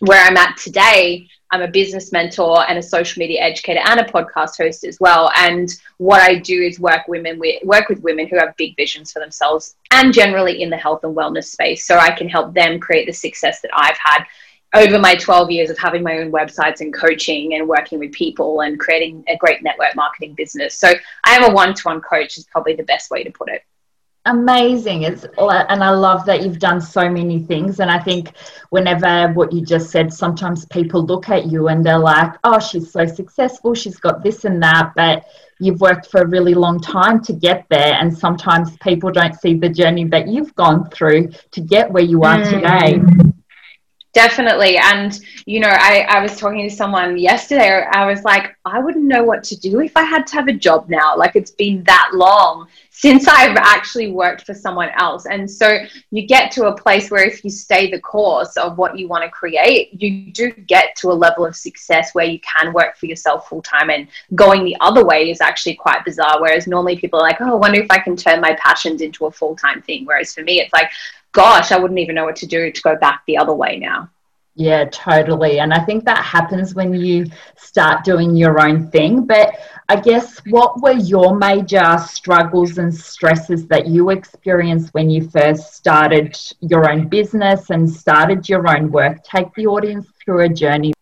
where 0.00 0.22
I'm 0.22 0.36
at 0.36 0.58
today 0.58 1.26
I'm 1.50 1.62
a 1.62 1.68
business 1.68 2.12
mentor 2.12 2.68
and 2.68 2.78
a 2.78 2.82
social 2.82 3.20
media 3.20 3.40
educator 3.40 3.80
and 3.84 4.00
a 4.00 4.04
podcast 4.04 4.56
host 4.56 4.84
as 4.84 4.98
well. 5.00 5.30
And 5.36 5.68
what 5.98 6.20
I 6.20 6.36
do 6.36 6.60
is 6.60 6.80
work 6.80 7.06
women 7.06 7.38
with 7.38 7.62
work 7.62 7.88
with 7.88 8.02
women 8.02 8.26
who 8.26 8.38
have 8.38 8.56
big 8.56 8.76
visions 8.76 9.12
for 9.12 9.20
themselves 9.20 9.76
and 9.92 10.12
generally 10.12 10.62
in 10.62 10.70
the 10.70 10.76
health 10.76 11.04
and 11.04 11.16
wellness 11.16 11.44
space. 11.44 11.86
So 11.86 11.98
I 11.98 12.10
can 12.10 12.28
help 12.28 12.54
them 12.54 12.80
create 12.80 13.06
the 13.06 13.12
success 13.12 13.60
that 13.60 13.70
I've 13.74 13.98
had 13.98 14.24
over 14.74 14.98
my 14.98 15.14
12 15.14 15.50
years 15.50 15.70
of 15.70 15.78
having 15.78 16.02
my 16.02 16.18
own 16.18 16.32
websites 16.32 16.80
and 16.80 16.92
coaching 16.92 17.54
and 17.54 17.68
working 17.68 17.98
with 17.98 18.12
people 18.12 18.60
and 18.60 18.78
creating 18.78 19.24
a 19.28 19.36
great 19.36 19.62
network 19.62 19.94
marketing 19.94 20.34
business. 20.34 20.78
So 20.78 20.92
I 21.24 21.36
am 21.36 21.44
a 21.44 21.54
one-to-one 21.54 22.00
coach 22.00 22.36
is 22.36 22.44
probably 22.44 22.74
the 22.74 22.82
best 22.82 23.10
way 23.10 23.22
to 23.22 23.30
put 23.30 23.48
it 23.48 23.62
amazing. 24.26 25.02
It's 25.02 25.24
and 25.24 25.82
i 25.82 25.90
love 25.90 26.26
that 26.26 26.42
you've 26.42 26.58
done 26.58 26.80
so 26.80 27.08
many 27.08 27.40
things. 27.40 27.80
And 27.80 27.90
i 27.90 27.98
think 27.98 28.32
whenever 28.70 29.32
what 29.32 29.52
you 29.52 29.64
just 29.64 29.90
said 29.90 30.12
sometimes 30.12 30.66
people 30.66 31.04
look 31.04 31.28
at 31.28 31.46
you 31.46 31.68
and 31.68 31.84
they're 31.84 31.98
like 31.98 32.34
oh 32.44 32.58
she's 32.58 32.90
so 32.92 33.06
successful. 33.06 33.74
She's 33.74 33.96
got 33.96 34.22
this 34.22 34.44
and 34.44 34.62
that. 34.62 34.92
But 34.94 35.24
you've 35.58 35.80
worked 35.80 36.10
for 36.10 36.20
a 36.20 36.26
really 36.26 36.54
long 36.54 36.80
time 36.80 37.22
to 37.22 37.32
get 37.32 37.66
there. 37.70 37.94
And 37.94 38.16
sometimes 38.16 38.76
people 38.78 39.10
don't 39.10 39.34
see 39.34 39.54
the 39.54 39.70
journey 39.70 40.04
that 40.04 40.28
you've 40.28 40.54
gone 40.54 40.90
through 40.90 41.30
to 41.52 41.60
get 41.60 41.90
where 41.90 42.04
you 42.04 42.22
are 42.22 42.38
mm. 42.38 42.50
today 42.50 43.32
definitely. 44.16 44.78
And 44.78 45.20
you 45.44 45.60
know 45.60 45.68
I, 45.70 46.06
I 46.08 46.20
was 46.20 46.36
talking 46.36 46.68
to 46.68 46.74
someone 46.74 47.16
yesterday 47.16 47.84
i 47.92 48.04
was 48.04 48.24
like 48.24 48.56
i 48.64 48.80
wouldn't 48.80 49.04
know 49.04 49.22
what 49.22 49.44
to 49.44 49.56
do 49.56 49.80
if 49.80 49.96
i 49.96 50.02
had 50.02 50.26
to 50.26 50.34
have 50.34 50.48
a 50.48 50.52
job 50.52 50.88
now. 50.88 51.16
Like 51.16 51.36
it's 51.36 51.52
been 51.52 51.84
that 51.84 52.10
long 52.12 52.66
since 52.90 53.28
i've 53.38 53.56
actually 53.56 54.10
worked 54.10 54.44
for 54.44 54.54
someone 54.54 54.90
else. 54.98 55.26
And 55.26 55.48
so 55.48 55.78
you 56.10 56.26
get 56.26 56.50
to 56.52 56.66
a 56.66 56.76
place 56.76 57.10
where 57.10 57.24
if 57.24 57.44
you 57.44 57.50
stay 57.50 57.90
the 57.90 58.00
course 58.00 58.56
of 58.56 58.76
what 58.76 58.98
you 58.98 59.06
want 59.06 59.22
to 59.24 59.30
create 59.30 60.02
you 60.02 60.32
do 60.32 60.50
get 60.50 60.96
to 60.96 61.12
a 61.12 61.16
level 61.26 61.44
of 61.46 61.54
success 61.54 62.14
where 62.14 62.26
you 62.26 62.40
can 62.40 62.72
work 62.72 62.96
for 62.96 63.06
yourself 63.06 63.48
full 63.48 63.62
time 63.62 63.90
and 63.90 64.08
going 64.34 64.64
the 64.64 64.76
other 64.80 65.04
way 65.04 65.30
is 65.30 65.40
actually 65.40 65.74
quite 65.74 66.04
bizarre 66.04 66.40
whereas 66.40 66.66
normally 66.66 66.96
people 66.96 67.20
are 67.20 67.28
like 67.28 67.40
oh 67.40 67.52
i 67.52 67.54
wonder 67.54 67.80
if 67.80 67.90
i 67.90 67.98
can 67.98 68.16
turn 68.16 68.40
my 68.40 68.54
passions 68.54 69.00
into 69.00 69.26
a 69.26 69.30
full 69.30 69.54
time 69.54 69.80
thing. 69.82 70.04
Whereas 70.06 70.34
for 70.34 70.42
me 70.42 70.60
it's 70.60 70.72
like 70.72 70.90
gosh, 71.36 71.70
I 71.70 71.78
wouldn't 71.78 72.00
even 72.00 72.14
know 72.14 72.24
what 72.24 72.36
to 72.36 72.46
do 72.46 72.72
to 72.72 72.82
go 72.82 72.96
back 72.96 73.22
the 73.26 73.36
other 73.36 73.52
way 73.52 73.78
now. 73.78 74.10
Yeah, 74.54 74.86
totally. 74.90 75.60
And 75.60 75.74
I 75.74 75.84
think 75.84 76.06
that 76.06 76.24
happens 76.24 76.74
when 76.74 76.94
you 76.94 77.26
start 77.56 78.04
doing 78.04 78.34
your 78.34 78.58
own 78.58 78.90
thing. 78.90 79.26
But 79.26 79.52
I 79.90 79.96
guess 80.00 80.40
what 80.48 80.80
were 80.80 80.92
your 80.92 81.36
major 81.36 81.98
struggles 81.98 82.78
and 82.78 82.92
stresses 82.92 83.66
that 83.66 83.86
you 83.86 84.08
experienced 84.08 84.94
when 84.94 85.10
you 85.10 85.28
first 85.28 85.74
started 85.74 86.38
your 86.60 86.90
own 86.90 87.08
business 87.08 87.68
and 87.68 87.88
started 87.88 88.48
your 88.48 88.66
own 88.66 88.90
work? 88.90 89.22
Take 89.22 89.52
the 89.54 89.66
audience 89.66 90.06
through 90.24 90.46
a 90.46 90.48
journey 90.48 90.94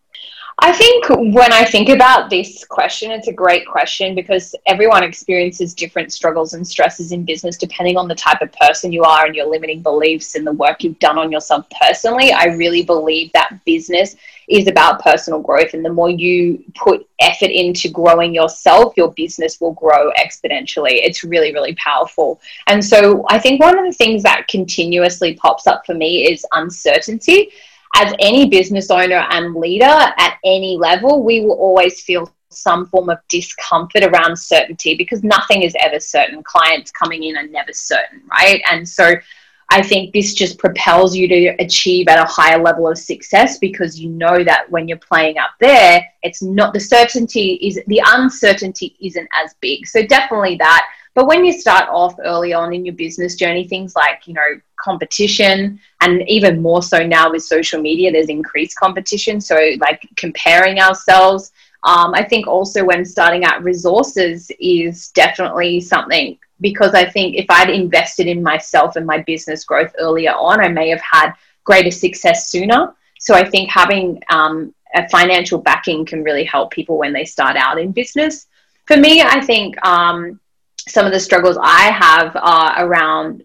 I 0.60 0.72
think 0.72 1.08
when 1.34 1.52
I 1.52 1.64
think 1.64 1.88
about 1.88 2.30
this 2.30 2.64
question, 2.64 3.10
it's 3.10 3.26
a 3.26 3.32
great 3.32 3.66
question 3.66 4.14
because 4.14 4.54
everyone 4.66 5.02
experiences 5.02 5.74
different 5.74 6.12
struggles 6.12 6.54
and 6.54 6.66
stresses 6.66 7.10
in 7.10 7.24
business 7.24 7.56
depending 7.56 7.96
on 7.96 8.06
the 8.06 8.14
type 8.14 8.40
of 8.40 8.52
person 8.52 8.92
you 8.92 9.02
are 9.02 9.26
and 9.26 9.34
your 9.34 9.46
limiting 9.46 9.82
beliefs 9.82 10.36
and 10.36 10.46
the 10.46 10.52
work 10.52 10.84
you've 10.84 10.98
done 11.00 11.18
on 11.18 11.32
yourself 11.32 11.66
personally. 11.80 12.32
I 12.32 12.46
really 12.46 12.84
believe 12.84 13.32
that 13.32 13.58
business 13.64 14.14
is 14.48 14.68
about 14.68 15.02
personal 15.02 15.40
growth, 15.40 15.74
and 15.74 15.84
the 15.84 15.92
more 15.92 16.10
you 16.10 16.62
put 16.74 17.08
effort 17.18 17.50
into 17.50 17.88
growing 17.88 18.34
yourself, 18.34 18.92
your 18.96 19.12
business 19.12 19.60
will 19.60 19.72
grow 19.72 20.12
exponentially. 20.12 21.00
It's 21.02 21.24
really, 21.24 21.52
really 21.52 21.74
powerful. 21.76 22.40
And 22.66 22.84
so 22.84 23.24
I 23.28 23.38
think 23.38 23.60
one 23.60 23.78
of 23.78 23.84
the 23.86 23.92
things 23.92 24.22
that 24.22 24.46
continuously 24.48 25.34
pops 25.34 25.66
up 25.66 25.86
for 25.86 25.94
me 25.94 26.30
is 26.30 26.46
uncertainty 26.52 27.50
as 27.94 28.14
any 28.18 28.48
business 28.48 28.90
owner 28.90 29.26
and 29.30 29.54
leader 29.54 29.84
at 29.84 30.38
any 30.44 30.76
level, 30.76 31.22
we 31.22 31.40
will 31.40 31.56
always 31.56 32.02
feel 32.02 32.32
some 32.50 32.86
form 32.86 33.08
of 33.08 33.18
discomfort 33.28 34.04
around 34.04 34.36
certainty 34.36 34.94
because 34.94 35.22
nothing 35.24 35.62
is 35.62 35.74
ever 35.80 36.00
certain. 36.00 36.42
Clients 36.42 36.90
coming 36.90 37.24
in 37.24 37.36
are 37.36 37.46
never 37.46 37.72
certain, 37.72 38.22
right? 38.30 38.62
And 38.70 38.88
so 38.88 39.14
I 39.70 39.82
think 39.82 40.12
this 40.12 40.34
just 40.34 40.58
propels 40.58 41.16
you 41.16 41.26
to 41.26 41.48
achieve 41.58 42.08
at 42.08 42.18
a 42.18 42.30
higher 42.30 42.62
level 42.62 42.88
of 42.88 42.98
success 42.98 43.58
because 43.58 43.98
you 43.98 44.10
know 44.10 44.44
that 44.44 44.70
when 44.70 44.86
you're 44.86 44.98
playing 44.98 45.38
up 45.38 45.50
there, 45.58 46.06
it's 46.22 46.42
not 46.42 46.72
the 46.72 46.80
certainty 46.80 47.54
is 47.54 47.80
the 47.86 48.02
uncertainty 48.06 48.96
isn't 49.00 49.28
as 49.42 49.54
big. 49.60 49.86
So 49.86 50.06
definitely 50.06 50.56
that. 50.56 50.86
But 51.14 51.26
when 51.26 51.44
you 51.44 51.52
start 51.52 51.88
off 51.88 52.14
early 52.24 52.52
on 52.52 52.74
in 52.74 52.84
your 52.84 52.94
business 52.94 53.36
journey, 53.36 53.66
things 53.66 53.94
like, 53.94 54.26
you 54.26 54.34
know, 54.34 54.60
competition, 54.84 55.80
and 56.00 56.22
even 56.28 56.62
more 56.62 56.82
so 56.82 56.98
now 57.04 57.30
with 57.30 57.42
social 57.42 57.80
media, 57.80 58.12
there's 58.12 58.28
increased 58.28 58.76
competition. 58.76 59.40
So, 59.40 59.56
like 59.78 60.00
comparing 60.16 60.78
ourselves. 60.78 61.52
Um, 61.84 62.14
I 62.14 62.24
think 62.24 62.46
also 62.46 62.82
when 62.82 63.04
starting 63.04 63.44
out 63.44 63.62
resources 63.62 64.50
is 64.58 65.10
definitely 65.10 65.82
something 65.82 66.38
because 66.60 66.94
I 66.94 67.04
think 67.04 67.36
if 67.36 67.46
I'd 67.50 67.68
invested 67.68 68.26
in 68.26 68.42
myself 68.42 68.96
and 68.96 69.06
my 69.06 69.18
business 69.18 69.64
growth 69.64 69.94
earlier 69.98 70.32
on, 70.32 70.60
I 70.60 70.68
may 70.68 70.88
have 70.88 71.02
had 71.02 71.32
greater 71.64 71.90
success 71.90 72.48
sooner. 72.48 72.94
So 73.18 73.34
I 73.34 73.44
think 73.48 73.68
having 73.68 74.22
um, 74.30 74.74
a 74.94 75.08
financial 75.08 75.58
backing 75.58 76.06
can 76.06 76.22
really 76.22 76.44
help 76.44 76.70
people 76.70 76.96
when 76.96 77.12
they 77.12 77.24
start 77.24 77.56
out 77.56 77.78
in 77.78 77.92
business. 77.92 78.46
For 78.86 78.96
me, 78.96 79.22
I 79.22 79.40
think 79.40 79.84
um, 79.84 80.40
some 80.88 81.06
of 81.06 81.12
the 81.12 81.20
struggles 81.20 81.58
I 81.60 81.90
have 81.90 82.36
are 82.36 82.86
around 82.86 83.44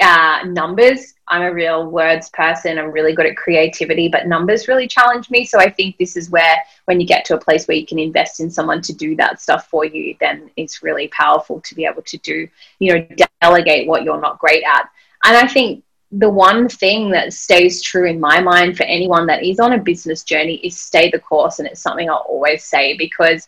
uh, 0.00 0.40
numbers. 0.46 1.14
I'm 1.28 1.42
a 1.42 1.52
real 1.52 1.90
words 1.90 2.28
person. 2.30 2.78
I'm 2.78 2.90
really 2.90 3.14
good 3.14 3.26
at 3.26 3.36
creativity, 3.36 4.08
but 4.08 4.26
numbers 4.26 4.68
really 4.68 4.88
challenge 4.88 5.30
me. 5.30 5.44
So 5.44 5.58
I 5.58 5.70
think 5.70 5.96
this 5.96 6.16
is 6.16 6.30
where, 6.30 6.56
when 6.86 7.00
you 7.00 7.06
get 7.06 7.24
to 7.26 7.36
a 7.36 7.40
place 7.40 7.66
where 7.66 7.76
you 7.76 7.86
can 7.86 7.98
invest 7.98 8.40
in 8.40 8.50
someone 8.50 8.82
to 8.82 8.92
do 8.92 9.16
that 9.16 9.40
stuff 9.40 9.68
for 9.68 9.84
you, 9.84 10.16
then 10.20 10.50
it's 10.56 10.82
really 10.82 11.08
powerful 11.08 11.60
to 11.60 11.74
be 11.74 11.84
able 11.84 12.02
to 12.02 12.18
do, 12.18 12.48
you 12.78 12.92
know, 12.92 13.06
delegate 13.40 13.86
what 13.86 14.02
you're 14.02 14.20
not 14.20 14.38
great 14.38 14.64
at. 14.64 14.88
And 15.24 15.36
I 15.36 15.46
think 15.46 15.84
the 16.10 16.28
one 16.28 16.68
thing 16.68 17.10
that 17.10 17.32
stays 17.32 17.80
true 17.80 18.06
in 18.06 18.20
my 18.20 18.40
mind 18.40 18.76
for 18.76 18.82
anyone 18.82 19.26
that 19.26 19.42
is 19.42 19.58
on 19.58 19.72
a 19.72 19.78
business 19.78 20.22
journey 20.22 20.56
is 20.56 20.76
stay 20.76 21.10
the 21.10 21.18
course. 21.18 21.58
And 21.58 21.68
it's 21.68 21.80
something 21.80 22.10
I'll 22.10 22.26
always 22.28 22.64
say 22.64 22.96
because 22.96 23.46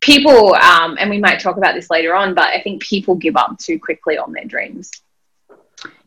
people, 0.00 0.54
um, 0.54 0.96
and 1.00 1.10
we 1.10 1.18
might 1.18 1.40
talk 1.40 1.56
about 1.56 1.74
this 1.74 1.90
later 1.90 2.14
on, 2.14 2.34
but 2.34 2.44
I 2.44 2.60
think 2.60 2.82
people 2.82 3.14
give 3.16 3.36
up 3.36 3.58
too 3.58 3.78
quickly 3.80 4.18
on 4.18 4.32
their 4.32 4.44
dreams. 4.44 4.92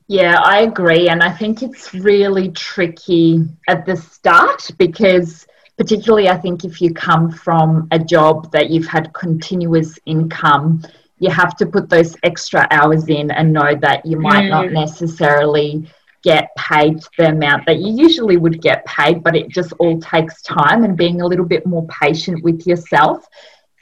Yeah, 0.08 0.40
I 0.44 0.62
agree. 0.62 1.10
And 1.10 1.24
I 1.24 1.32
think 1.32 1.64
it's 1.64 1.94
really 1.94 2.52
tricky 2.52 3.44
at 3.68 3.86
the 3.86 3.96
start 3.96 4.70
because, 4.78 5.48
particularly, 5.78 6.30
I 6.30 6.38
think 6.38 6.64
if 6.64 6.80
you 6.82 6.94
come 6.94 7.32
from 7.32 7.88
a 7.92 7.98
job 7.98 8.52
that 8.52 8.70
you've 8.70 8.88
had 8.88 9.14
continuous 9.14 9.98
income, 10.06 10.84
you 11.18 11.32
have 11.32 11.56
to 11.58 11.66
put 11.66 11.90
those 11.90 12.16
extra 12.24 12.68
hours 12.70 13.08
in 13.08 13.32
and 13.32 13.52
know 13.52 13.76
that 13.82 14.06
you 14.06 14.20
might 14.20 14.46
mm. 14.46 14.50
not 14.50 14.72
necessarily 14.72 15.88
get 16.24 16.50
paid 16.58 17.00
the 17.18 17.30
amount 17.30 17.66
that 17.66 17.80
you 17.80 17.96
usually 17.96 18.38
would 18.38 18.62
get 18.62 18.86
paid, 18.86 19.24
but 19.24 19.36
it 19.36 19.48
just 19.48 19.74
all 19.80 20.00
takes 20.00 20.42
time 20.42 20.84
and 20.84 20.98
being 20.98 21.22
a 21.22 21.26
little 21.26 21.46
bit 21.46 21.66
more 21.66 21.88
patient 21.88 22.44
with 22.44 22.66
yourself. 22.68 23.26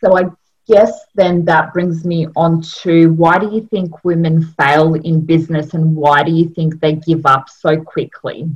So 0.04 0.18
I 0.18 0.26
guess 0.68 1.06
then 1.16 1.46
that 1.46 1.74
brings 1.74 2.06
me 2.06 2.28
on 2.36 2.62
to 2.62 3.12
why 3.14 3.38
do 3.38 3.50
you 3.52 3.68
think 3.68 4.04
women 4.04 4.44
fail 4.60 4.94
in 4.96 5.22
business 5.22 5.74
and 5.74 5.96
why 5.96 6.24
do 6.24 6.32
you 6.32 6.50
think 6.50 6.80
they 6.80 6.94
give 6.94 7.26
up 7.26 7.50
so 7.50 7.82
quickly? 7.82 8.50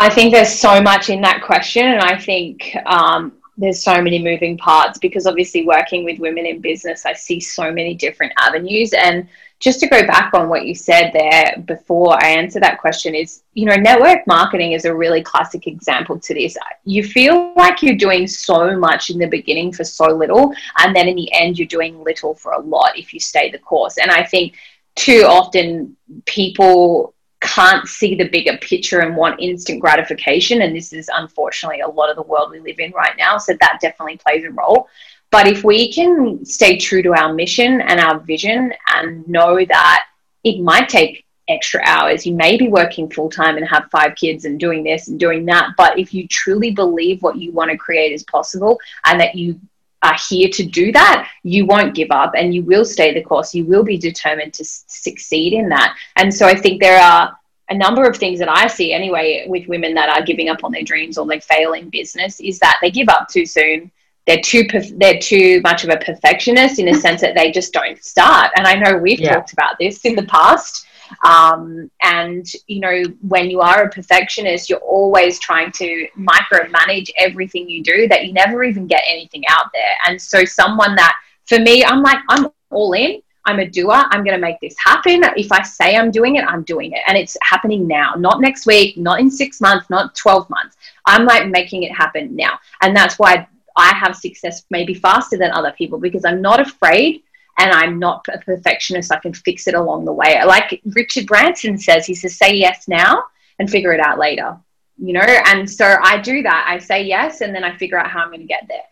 I 0.00 0.08
think 0.08 0.32
there's 0.32 0.52
so 0.52 0.80
much 0.80 1.10
in 1.10 1.22
that 1.22 1.42
question, 1.42 1.84
and 1.84 2.00
I 2.00 2.16
think 2.16 2.76
um, 2.86 3.37
there's 3.58 3.82
so 3.82 4.00
many 4.00 4.22
moving 4.22 4.56
parts 4.56 4.98
because 4.98 5.26
obviously 5.26 5.66
working 5.66 6.04
with 6.04 6.18
women 6.18 6.46
in 6.46 6.60
business, 6.60 7.04
I 7.04 7.12
see 7.12 7.40
so 7.40 7.72
many 7.72 7.94
different 7.94 8.32
avenues 8.38 8.92
and 8.92 9.28
just 9.60 9.80
to 9.80 9.88
go 9.88 10.06
back 10.06 10.32
on 10.34 10.48
what 10.48 10.66
you 10.66 10.74
said 10.74 11.10
there 11.12 11.60
before 11.66 12.16
I 12.22 12.28
answer 12.28 12.60
that 12.60 12.78
question 12.78 13.14
is, 13.14 13.42
you 13.54 13.66
know, 13.66 13.74
network 13.74 14.24
marketing 14.26 14.72
is 14.72 14.84
a 14.84 14.94
really 14.94 15.20
classic 15.20 15.66
example 15.66 16.18
to 16.20 16.34
this. 16.34 16.56
You 16.84 17.02
feel 17.02 17.52
like 17.56 17.82
you're 17.82 17.96
doing 17.96 18.28
so 18.28 18.78
much 18.78 19.10
in 19.10 19.18
the 19.18 19.26
beginning 19.26 19.72
for 19.72 19.82
so 19.82 20.06
little, 20.06 20.52
and 20.78 20.94
then 20.94 21.08
in 21.08 21.16
the 21.16 21.32
end, 21.32 21.58
you're 21.58 21.66
doing 21.66 22.04
little 22.04 22.34
for 22.34 22.52
a 22.52 22.60
lot 22.60 22.96
if 22.96 23.12
you 23.12 23.18
stay 23.18 23.50
the 23.50 23.58
course. 23.58 23.98
And 23.98 24.12
I 24.12 24.22
think 24.22 24.54
too 24.94 25.24
often 25.26 25.96
people 26.24 27.14
can't 27.40 27.86
see 27.86 28.14
the 28.14 28.28
bigger 28.28 28.56
picture 28.58 29.00
and 29.00 29.16
want 29.16 29.40
instant 29.40 29.80
gratification. 29.80 30.62
And 30.62 30.74
this 30.74 30.92
is 30.92 31.10
unfortunately 31.14 31.80
a 31.80 31.88
lot 31.88 32.10
of 32.10 32.16
the 32.16 32.22
world 32.22 32.50
we 32.50 32.60
live 32.60 32.78
in 32.78 32.92
right 32.92 33.16
now. 33.16 33.38
So 33.38 33.54
that 33.60 33.78
definitely 33.80 34.16
plays 34.16 34.44
a 34.44 34.50
role. 34.50 34.88
But 35.30 35.46
if 35.46 35.62
we 35.62 35.92
can 35.92 36.44
stay 36.44 36.78
true 36.78 37.02
to 37.02 37.14
our 37.14 37.32
mission 37.32 37.80
and 37.80 38.00
our 38.00 38.18
vision 38.20 38.72
and 38.94 39.28
know 39.28 39.64
that 39.64 40.04
it 40.42 40.60
might 40.60 40.88
take 40.88 41.24
extra 41.48 41.82
hours, 41.84 42.26
you 42.26 42.34
may 42.34 42.56
be 42.56 42.68
working 42.68 43.10
full 43.10 43.30
time 43.30 43.56
and 43.56 43.66
have 43.68 43.90
five 43.90 44.14
kids 44.14 44.44
and 44.44 44.58
doing 44.58 44.82
this 44.82 45.08
and 45.08 45.20
doing 45.20 45.44
that. 45.46 45.70
But 45.76 45.98
if 45.98 46.14
you 46.14 46.26
truly 46.28 46.70
believe 46.70 47.22
what 47.22 47.36
you 47.36 47.52
want 47.52 47.70
to 47.70 47.76
create 47.76 48.12
is 48.12 48.22
possible 48.24 48.78
and 49.04 49.20
that 49.20 49.34
you 49.34 49.60
are 50.02 50.16
here 50.28 50.48
to 50.50 50.64
do 50.64 50.92
that, 50.92 51.28
you 51.42 51.66
won't 51.66 51.94
give 51.94 52.10
up 52.10 52.32
and 52.36 52.54
you 52.54 52.62
will 52.62 52.84
stay 52.84 53.12
the 53.12 53.22
course. 53.22 53.54
You 53.54 53.64
will 53.64 53.82
be 53.82 53.98
determined 53.98 54.54
to 54.54 54.64
succeed 54.64 55.52
in 55.52 55.68
that. 55.70 55.96
And 56.16 56.32
so 56.32 56.46
I 56.46 56.54
think 56.54 56.80
there 56.80 57.00
are 57.00 57.36
a 57.70 57.74
number 57.74 58.04
of 58.04 58.16
things 58.16 58.38
that 58.38 58.48
I 58.48 58.66
see 58.66 58.92
anyway 58.92 59.44
with 59.48 59.68
women 59.68 59.94
that 59.94 60.08
are 60.08 60.24
giving 60.24 60.48
up 60.48 60.64
on 60.64 60.72
their 60.72 60.82
dreams 60.82 61.18
or 61.18 61.26
they 61.26 61.40
fail 61.40 61.72
in 61.72 61.90
business 61.90 62.40
is 62.40 62.58
that 62.60 62.78
they 62.80 62.90
give 62.90 63.08
up 63.08 63.28
too 63.28 63.44
soon. 63.44 63.90
They're 64.26 64.40
too 64.40 64.66
they're 64.96 65.18
too 65.18 65.60
much 65.62 65.84
of 65.84 65.90
a 65.90 65.96
perfectionist 65.96 66.78
in 66.78 66.88
a 66.88 66.94
sense 67.00 67.20
that 67.22 67.34
they 67.34 67.50
just 67.50 67.72
don't 67.72 68.02
start. 68.02 68.50
And 68.56 68.66
I 68.66 68.74
know 68.74 68.98
we've 68.98 69.20
yeah. 69.20 69.34
talked 69.34 69.52
about 69.52 69.78
this 69.78 70.04
in 70.04 70.14
the 70.14 70.24
past. 70.24 70.86
Um, 71.24 71.90
and 72.02 72.46
you 72.66 72.80
know, 72.80 73.02
when 73.22 73.50
you 73.50 73.60
are 73.60 73.84
a 73.84 73.90
perfectionist, 73.90 74.68
you're 74.68 74.78
always 74.80 75.38
trying 75.38 75.72
to 75.72 76.08
micromanage 76.18 77.10
everything 77.16 77.68
you 77.68 77.82
do 77.82 78.08
that 78.08 78.26
you 78.26 78.32
never 78.32 78.64
even 78.64 78.86
get 78.86 79.02
anything 79.08 79.44
out 79.48 79.66
there. 79.72 79.94
And 80.06 80.20
so, 80.20 80.44
someone 80.44 80.94
that 80.96 81.14
for 81.46 81.58
me, 81.58 81.84
I'm 81.84 82.02
like, 82.02 82.18
I'm 82.28 82.48
all 82.70 82.92
in. 82.92 83.22
I'm 83.46 83.60
a 83.60 83.66
doer. 83.66 84.04
I'm 84.10 84.24
going 84.24 84.36
to 84.36 84.40
make 84.40 84.60
this 84.60 84.76
happen. 84.78 85.22
If 85.36 85.50
I 85.50 85.62
say 85.62 85.96
I'm 85.96 86.10
doing 86.10 86.36
it, 86.36 86.44
I'm 86.44 86.64
doing 86.64 86.92
it. 86.92 87.00
And 87.06 87.16
it's 87.16 87.34
happening 87.42 87.88
now, 87.88 88.12
not 88.14 88.42
next 88.42 88.66
week, 88.66 88.98
not 88.98 89.20
in 89.20 89.30
six 89.30 89.58
months, 89.58 89.88
not 89.88 90.14
12 90.14 90.50
months. 90.50 90.76
I'm 91.06 91.24
like 91.24 91.48
making 91.48 91.84
it 91.84 91.92
happen 91.92 92.36
now. 92.36 92.58
And 92.82 92.94
that's 92.94 93.18
why 93.18 93.48
I 93.74 93.94
have 93.94 94.16
success 94.16 94.64
maybe 94.70 94.92
faster 94.92 95.38
than 95.38 95.50
other 95.52 95.72
people 95.72 95.98
because 95.98 96.26
I'm 96.26 96.42
not 96.42 96.60
afraid 96.60 97.22
and 97.58 97.72
I'm 97.72 97.98
not 97.98 98.26
a 98.32 98.38
perfectionist. 98.38 99.12
I 99.12 99.18
can 99.18 99.34
fix 99.34 99.66
it 99.66 99.74
along 99.74 100.04
the 100.04 100.12
way. 100.12 100.42
Like 100.44 100.80
Richard 100.86 101.26
Branson 101.26 101.76
says, 101.76 102.06
he 102.06 102.14
says, 102.14 102.36
say 102.36 102.54
yes 102.54 102.88
now 102.88 103.22
and 103.58 103.68
figure 103.68 103.92
it 103.92 104.00
out 104.00 104.18
later, 104.18 104.56
you 104.96 105.12
know? 105.12 105.20
And 105.20 105.68
so 105.68 105.96
I 106.02 106.20
do 106.20 106.42
that. 106.42 106.66
I 106.68 106.78
say 106.78 107.02
yes 107.02 107.40
and 107.40 107.54
then 107.54 107.64
I 107.64 107.76
figure 107.76 107.98
out 107.98 108.10
how 108.10 108.20
I'm 108.20 108.28
going 108.28 108.40
to 108.40 108.46
get 108.46 108.66
there. 108.68 108.84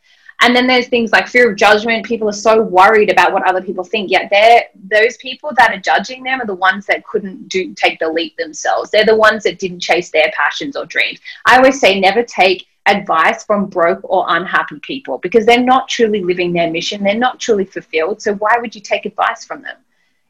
And 0.43 0.55
then 0.55 0.67
there's 0.67 0.89
things 0.89 1.13
like 1.13 1.29
fear 1.29 1.51
of 1.51 1.57
judgment. 1.57 2.05
People 2.05 2.29
are 2.29 2.33
so 2.33 2.61
worried 2.61 3.11
about 3.11 3.33
what 3.33 3.49
other 3.49 3.63
people 3.63 3.85
think, 3.85 4.11
yet 4.11 4.29
they're 4.31 4.65
those 4.91 5.17
people 5.17 5.51
that 5.57 5.71
are 5.71 5.81
judging 5.81 6.23
them 6.23 6.43
are 6.43 6.47
the 6.47 6.55
ones 6.55 6.85
that 6.87 7.07
couldn't 7.07 7.49
do 7.49 7.73
take 7.75 7.99
the 7.99 8.09
leap 8.09 8.37
themselves. 8.37 8.91
They're 8.91 9.07
the 9.07 9.17
ones 9.17 9.45
that 9.45 9.59
didn't 9.59 9.81
chase 9.81 10.11
their 10.11 10.31
passions 10.37 10.77
or 10.77 10.85
dreams. 10.85 11.21
I 11.47 11.57
always 11.57 11.81
say 11.81 11.99
never 11.99 12.23
take 12.23 12.67
advice 12.87 13.45
from 13.45 13.67
broke 13.67 14.01
or 14.05 14.25
unhappy 14.29 14.79
people 14.81 15.19
because 15.19 15.45
they're 15.45 15.63
not 15.63 15.89
truly 15.89 16.23
living 16.23 16.53
their 16.53 16.71
mission. 16.71 17.03
They're 17.03 17.15
not 17.15 17.41
truly 17.41 17.65
fulfilled. 17.65 18.23
So 18.23 18.35
why 18.35 18.57
would 18.61 18.75
you 18.75 18.81
take 18.81 19.07
advice 19.07 19.45
from 19.45 19.63
them? 19.63 19.77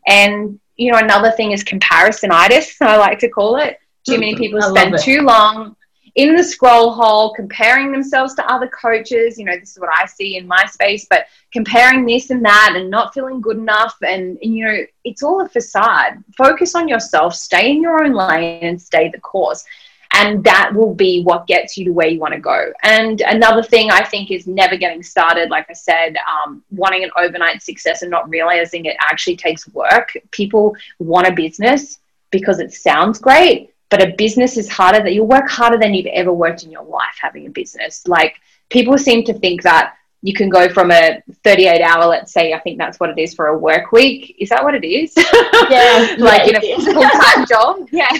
And 0.06 0.60
you 0.76 0.92
know, 0.92 0.98
another 0.98 1.30
thing 1.32 1.52
is 1.52 1.64
comparisonitis, 1.64 2.76
I 2.80 2.96
like 2.96 3.18
to 3.20 3.28
call 3.28 3.56
it. 3.56 3.78
Too 4.06 4.18
many 4.18 4.36
people 4.36 4.62
spend 4.62 4.96
too 5.00 5.22
long 5.22 5.74
in 6.16 6.34
the 6.34 6.42
scroll 6.42 6.92
hole, 6.92 7.34
comparing 7.34 7.92
themselves 7.92 8.34
to 8.34 8.50
other 8.50 8.68
coaches. 8.68 9.38
You 9.38 9.44
know, 9.44 9.58
this 9.58 9.72
is 9.72 9.78
what 9.78 9.90
I 9.92 10.06
see 10.06 10.36
in 10.36 10.46
my 10.46 10.64
space, 10.66 11.06
but 11.08 11.26
comparing 11.52 12.06
this 12.06 12.30
and 12.30 12.44
that 12.44 12.72
and 12.74 12.90
not 12.90 13.12
feeling 13.12 13.40
good 13.40 13.58
enough. 13.58 13.94
And, 14.02 14.38
and, 14.42 14.54
you 14.54 14.64
know, 14.64 14.78
it's 15.04 15.22
all 15.22 15.42
a 15.42 15.48
facade. 15.48 16.24
Focus 16.36 16.74
on 16.74 16.88
yourself, 16.88 17.34
stay 17.34 17.70
in 17.70 17.82
your 17.82 18.02
own 18.02 18.14
lane 18.14 18.64
and 18.64 18.80
stay 18.80 19.10
the 19.10 19.20
course. 19.20 19.64
And 20.12 20.42
that 20.44 20.72
will 20.74 20.94
be 20.94 21.22
what 21.22 21.46
gets 21.46 21.76
you 21.76 21.84
to 21.86 21.92
where 21.92 22.08
you 22.08 22.18
want 22.18 22.34
to 22.34 22.40
go. 22.40 22.72
And 22.82 23.20
another 23.20 23.62
thing 23.62 23.90
I 23.90 24.04
think 24.04 24.30
is 24.30 24.46
never 24.46 24.76
getting 24.76 25.02
started. 25.02 25.50
Like 25.50 25.66
I 25.68 25.74
said, 25.74 26.16
um, 26.16 26.62
wanting 26.70 27.04
an 27.04 27.10
overnight 27.18 27.62
success 27.62 28.02
and 28.02 28.10
not 28.10 28.28
realizing 28.28 28.86
it 28.86 28.96
actually 29.00 29.36
takes 29.36 29.68
work. 29.68 30.16
People 30.30 30.74
want 30.98 31.26
a 31.26 31.32
business 31.32 31.98
because 32.30 32.60
it 32.60 32.72
sounds 32.72 33.18
great, 33.18 33.74
but 33.90 34.02
a 34.02 34.14
business 34.16 34.56
is 34.56 34.68
harder 34.68 35.02
that 35.02 35.12
you'll 35.12 35.26
work 35.26 35.48
harder 35.48 35.78
than 35.78 35.94
you've 35.94 36.06
ever 36.06 36.32
worked 36.32 36.64
in 36.64 36.70
your 36.70 36.84
life 36.84 37.16
having 37.20 37.46
a 37.46 37.50
business 37.50 38.06
like 38.06 38.36
people 38.68 38.98
seem 38.98 39.24
to 39.24 39.34
think 39.34 39.62
that 39.62 39.94
you 40.26 40.34
can 40.34 40.48
go 40.48 40.68
from 40.68 40.90
a 40.90 41.22
38 41.44 41.80
hour 41.82 42.04
let's 42.04 42.32
say 42.32 42.52
i 42.52 42.58
think 42.58 42.78
that's 42.78 42.98
what 42.98 43.10
it 43.10 43.18
is 43.18 43.32
for 43.32 43.46
a 43.46 43.58
work 43.58 43.92
week. 43.92 44.34
Is 44.40 44.48
that 44.48 44.64
what 44.64 44.74
it 44.74 44.84
is? 44.84 45.14
Yeah 45.70 46.16
like 46.18 46.48
in 46.48 46.56
a 46.56 46.60
full-time 46.60 47.46
job? 47.48 47.88
Yeah. 47.92 48.10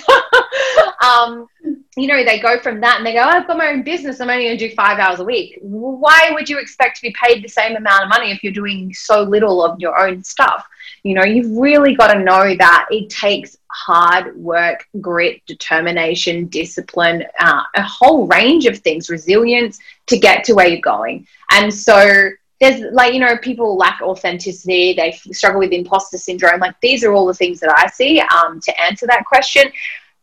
Um, 1.02 1.48
you 1.96 2.06
know 2.06 2.24
they 2.24 2.38
go 2.38 2.58
from 2.58 2.80
that 2.80 2.98
and 2.98 3.06
they 3.06 3.12
go 3.12 3.20
oh, 3.20 3.28
i've 3.28 3.46
got 3.46 3.56
my 3.56 3.68
own 3.68 3.82
business. 3.82 4.20
I'm 4.20 4.30
only 4.30 4.44
going 4.44 4.58
to 4.58 4.68
do 4.68 4.74
five 4.74 4.98
hours 4.98 5.20
a 5.20 5.24
week. 5.24 5.58
Why 5.60 6.30
would 6.32 6.48
you 6.48 6.58
expect 6.58 6.96
to 6.96 7.02
be 7.02 7.14
paid 7.22 7.44
the 7.44 7.48
same 7.48 7.76
amount 7.76 8.04
of 8.04 8.08
money 8.08 8.30
if 8.30 8.42
you're 8.42 8.52
doing 8.52 8.92
so 8.94 9.22
little 9.22 9.64
of 9.64 9.78
your 9.78 9.98
own 9.98 10.22
stuff 10.22 10.66
you 11.06 11.14
know, 11.14 11.22
you've 11.22 11.56
really 11.56 11.94
got 11.94 12.12
to 12.12 12.18
know 12.18 12.56
that 12.56 12.86
it 12.90 13.08
takes 13.08 13.56
hard 13.68 14.36
work, 14.36 14.88
grit, 15.00 15.40
determination, 15.46 16.46
discipline, 16.48 17.24
uh, 17.38 17.62
a 17.76 17.82
whole 17.82 18.26
range 18.26 18.66
of 18.66 18.76
things, 18.78 19.08
resilience 19.08 19.78
to 20.06 20.18
get 20.18 20.42
to 20.42 20.54
where 20.54 20.66
you're 20.66 20.80
going. 20.80 21.24
And 21.52 21.72
so 21.72 22.28
there's 22.60 22.80
like, 22.92 23.14
you 23.14 23.20
know, 23.20 23.38
people 23.38 23.76
lack 23.76 24.02
authenticity, 24.02 24.94
they 24.94 25.12
struggle 25.12 25.60
with 25.60 25.70
imposter 25.70 26.18
syndrome. 26.18 26.58
Like, 26.58 26.74
these 26.80 27.04
are 27.04 27.12
all 27.12 27.26
the 27.26 27.34
things 27.34 27.60
that 27.60 27.72
I 27.78 27.86
see 27.86 28.20
um, 28.20 28.60
to 28.62 28.80
answer 28.80 29.06
that 29.06 29.26
question. 29.26 29.70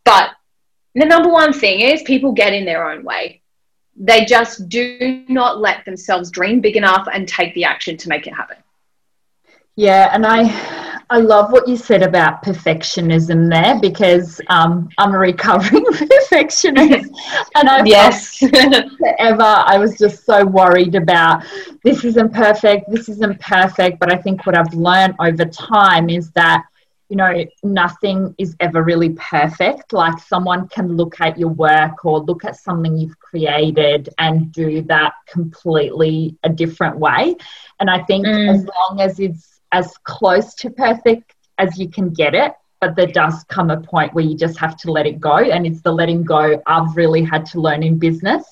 But 0.03 0.31
the 0.95 1.05
number 1.05 1.29
one 1.29 1.53
thing 1.53 1.79
is 1.79 2.01
people 2.01 2.33
get 2.33 2.51
in 2.51 2.65
their 2.65 2.89
own 2.89 3.05
way. 3.05 3.41
They 3.95 4.25
just 4.25 4.67
do 4.67 5.23
not 5.29 5.61
let 5.61 5.85
themselves 5.85 6.29
dream 6.29 6.59
big 6.59 6.75
enough 6.75 7.07
and 7.13 7.25
take 7.25 7.53
the 7.53 7.63
action 7.63 7.95
to 7.95 8.09
make 8.09 8.27
it 8.27 8.33
happen. 8.33 8.57
Yeah, 9.75 10.09
and 10.13 10.25
I 10.25 10.43
I 11.09 11.19
love 11.19 11.51
what 11.51 11.67
you 11.67 11.77
said 11.77 12.01
about 12.01 12.43
perfectionism 12.43 13.49
there 13.49 13.79
because 13.79 14.39
um, 14.47 14.89
I'm 14.97 15.13
a 15.13 15.17
recovering 15.17 15.85
perfectionist, 15.91 17.11
and 17.55 17.69
I 17.69 17.83
yes 17.83 18.37
forever 18.37 19.43
I 19.43 19.77
was 19.77 19.97
just 19.97 20.25
so 20.25 20.45
worried 20.45 20.95
about 20.95 21.43
this 21.83 22.03
isn't 22.03 22.33
perfect, 22.33 22.89
this 22.89 23.09
isn't 23.09 23.39
perfect. 23.39 23.99
But 23.99 24.11
I 24.11 24.17
think 24.17 24.45
what 24.45 24.57
I've 24.57 24.73
learned 24.73 25.15
over 25.19 25.45
time 25.45 26.09
is 26.09 26.31
that 26.31 26.63
you 27.09 27.17
know 27.17 27.45
nothing 27.63 28.33
is 28.37 28.55
ever 28.59 28.83
really 28.83 29.09
perfect. 29.09 29.93
Like 29.93 30.17
someone 30.19 30.67
can 30.69 30.95
look 30.95 31.19
at 31.21 31.37
your 31.37 31.49
work 31.49 32.05
or 32.05 32.21
look 32.21 32.45
at 32.45 32.55
something 32.55 32.97
you've 32.97 33.19
created 33.19 34.09
and 34.17 34.51
do 34.51 34.81
that 34.83 35.13
completely 35.27 36.35
a 36.43 36.49
different 36.49 36.97
way. 36.97 37.35
And 37.79 37.89
I 37.89 38.01
think 38.03 38.25
mm. 38.25 38.53
as 38.53 38.65
long 38.65 39.01
as 39.01 39.19
it's 39.19 39.52
as 39.73 39.93
close 40.03 40.55
to 40.55 40.69
perfect 40.69 41.35
as 41.57 41.77
you 41.77 41.89
can 41.89 42.09
get 42.09 42.33
it 42.33 42.53
but 42.79 42.95
there 42.95 43.07
does 43.07 43.43
come 43.45 43.69
a 43.69 43.79
point 43.79 44.13
where 44.13 44.25
you 44.25 44.35
just 44.35 44.57
have 44.57 44.75
to 44.77 44.91
let 44.91 45.05
it 45.05 45.19
go 45.19 45.37
and 45.37 45.65
it's 45.65 45.81
the 45.81 45.91
letting 45.91 46.23
go 46.23 46.61
i've 46.65 46.95
really 46.95 47.23
had 47.23 47.45
to 47.45 47.59
learn 47.59 47.83
in 47.83 47.97
business. 47.97 48.45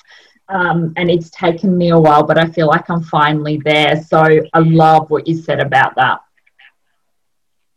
Um, 0.49 0.91
and 0.97 1.09
it's 1.09 1.29
taken 1.29 1.77
me 1.77 1.89
a 1.91 1.99
while 1.99 2.23
but 2.23 2.37
i 2.37 2.45
feel 2.45 2.67
like 2.67 2.89
i'm 2.89 3.03
finally 3.03 3.61
there. 3.63 4.03
So 4.03 4.19
i 4.53 4.59
love 4.59 5.09
what 5.09 5.27
you 5.27 5.35
said 5.35 5.61
about 5.61 5.95
that. 5.95 6.19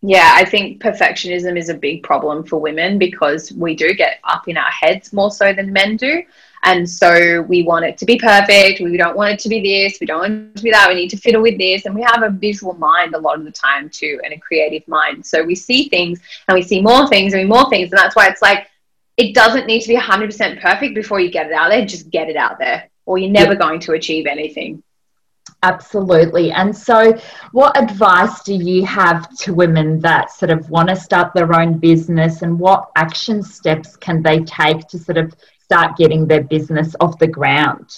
Yeah, 0.07 0.33
I 0.35 0.45
think 0.45 0.83
perfectionism 0.83 1.57
is 1.57 1.71
a 1.71 1.75
big 1.75 2.03
problem 2.03 2.45
for 2.45 2.59
women 2.59 2.99
because 2.99 3.51
we 3.53 3.75
do 3.75 3.95
get 3.95 4.19
up 4.25 4.49
in 4.49 4.59
our 4.59 4.71
heads 4.71 5.15
more 5.15 5.31
so 5.31 5.55
than 5.55 5.73
men 5.73 5.97
do. 5.97 6.23
And 6.65 6.89
so 6.89 7.43
we 7.43 7.63
want 7.63 7.85
it 7.85 7.99
to 7.99 8.07
be 8.07 8.19
perfect. 8.19 8.81
We 8.81 8.97
don't 8.97 9.17
want 9.17 9.35
it 9.35 9.39
to 9.41 9.49
be 9.49 9.61
this. 9.61 9.99
We 10.01 10.07
don't 10.07 10.21
want 10.21 10.33
it 10.33 10.57
to 10.57 10.63
be 10.63 10.71
that. 10.71 10.89
We 10.89 10.95
need 10.95 11.11
to 11.11 11.17
fiddle 11.19 11.43
with 11.43 11.59
this. 11.59 11.85
And 11.85 11.95
we 11.95 12.03
have 12.03 12.23
a 12.23 12.31
visual 12.31 12.73
mind 12.75 13.15
a 13.15 13.19
lot 13.19 13.39
of 13.39 13.45
the 13.45 13.53
time 13.53 13.91
too, 13.91 14.19
and 14.25 14.33
a 14.33 14.39
creative 14.39 14.87
mind. 14.89 15.25
So 15.25 15.43
we 15.43 15.55
see 15.55 15.89
things 15.89 16.21
and 16.49 16.55
we 16.55 16.63
see 16.63 16.81
more 16.81 17.07
things 17.09 17.35
and 17.35 17.43
we 17.43 17.49
more 17.49 17.69
things. 17.69 17.93
And 17.93 17.99
that's 17.99 18.17
why 18.17 18.29
it's 18.29 18.43
like, 18.43 18.69
it 19.17 19.35
doesn't 19.35 19.67
need 19.67 19.81
to 19.83 19.89
be 19.89 19.97
100% 19.97 20.61
perfect 20.61 20.95
before 20.95 21.21
you 21.21 21.31
get 21.31 21.47
it 21.47 21.53
out 21.53 21.71
there. 21.71 21.85
Just 21.85 22.11
get 22.11 22.29
it 22.29 22.37
out 22.37 22.59
there, 22.59 22.91
or 23.07 23.19
you're 23.19 23.31
never 23.31 23.53
yeah. 23.53 23.59
going 23.59 23.81
to 23.81 23.93
achieve 23.93 24.27
anything. 24.27 24.83
Absolutely. 25.63 26.51
And 26.53 26.77
so, 26.77 27.19
what 27.53 27.81
advice 27.81 28.43
do 28.43 28.55
you 28.55 28.85
have 28.85 29.35
to 29.39 29.55
women 29.55 29.99
that 30.01 30.31
sort 30.31 30.51
of 30.51 30.69
want 30.69 30.89
to 30.89 30.97
start 30.97 31.33
their 31.33 31.55
own 31.59 31.79
business, 31.79 32.43
and 32.43 32.59
what 32.59 32.91
action 32.97 33.43
steps 33.43 33.97
can 33.97 34.23
they 34.23 34.41
take 34.41 34.87
to 34.89 34.99
sort 34.99 35.17
of 35.17 35.35
start 35.65 35.97
getting 35.97 36.27
their 36.27 36.43
business 36.43 36.95
off 37.01 37.19
the 37.19 37.27
ground? 37.27 37.89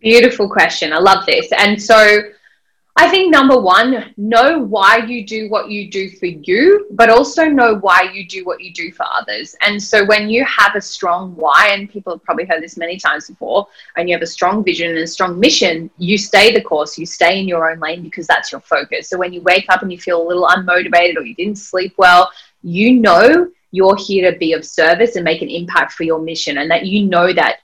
Beautiful 0.00 0.48
question. 0.48 0.92
I 0.92 0.98
love 0.98 1.26
this. 1.26 1.48
And 1.56 1.80
so 1.80 2.22
I 2.96 3.08
think 3.08 3.30
number 3.30 3.58
one, 3.58 4.12
know 4.16 4.58
why 4.58 4.98
you 4.98 5.24
do 5.24 5.48
what 5.48 5.70
you 5.70 5.90
do 5.90 6.10
for 6.10 6.26
you, 6.26 6.86
but 6.90 7.08
also 7.08 7.44
know 7.44 7.76
why 7.76 8.10
you 8.12 8.26
do 8.26 8.44
what 8.44 8.60
you 8.60 8.72
do 8.72 8.92
for 8.92 9.06
others. 9.12 9.54
And 9.60 9.80
so 9.82 10.04
when 10.06 10.28
you 10.28 10.44
have 10.44 10.74
a 10.74 10.80
strong 10.80 11.36
why, 11.36 11.68
and 11.68 11.88
people 11.88 12.14
have 12.14 12.24
probably 12.24 12.46
heard 12.46 12.62
this 12.62 12.76
many 12.76 12.98
times 12.98 13.28
before, 13.28 13.66
and 13.96 14.08
you 14.08 14.14
have 14.14 14.22
a 14.22 14.26
strong 14.26 14.64
vision 14.64 14.90
and 14.90 14.98
a 14.98 15.06
strong 15.06 15.38
mission, 15.38 15.90
you 15.98 16.18
stay 16.18 16.52
the 16.52 16.62
course, 16.62 16.98
you 16.98 17.06
stay 17.06 17.40
in 17.40 17.46
your 17.46 17.70
own 17.70 17.78
lane 17.78 18.02
because 18.02 18.26
that's 18.26 18.52
your 18.52 18.60
focus. 18.60 19.08
So 19.08 19.18
when 19.18 19.32
you 19.32 19.42
wake 19.42 19.66
up 19.68 19.82
and 19.82 19.92
you 19.92 19.98
feel 19.98 20.20
a 20.20 20.26
little 20.26 20.46
unmotivated 20.46 21.16
or 21.16 21.24
you 21.24 21.34
didn't 21.34 21.56
sleep 21.56 21.94
well, 21.96 22.30
you 22.62 22.94
know 22.94 23.50
you're 23.72 23.96
here 23.96 24.30
to 24.30 24.38
be 24.38 24.52
of 24.52 24.64
service 24.64 25.16
and 25.16 25.24
make 25.24 25.42
an 25.42 25.50
impact 25.50 25.92
for 25.92 26.04
your 26.04 26.20
mission 26.20 26.58
and 26.58 26.70
that 26.70 26.86
you 26.86 27.06
know 27.06 27.32
that 27.32 27.58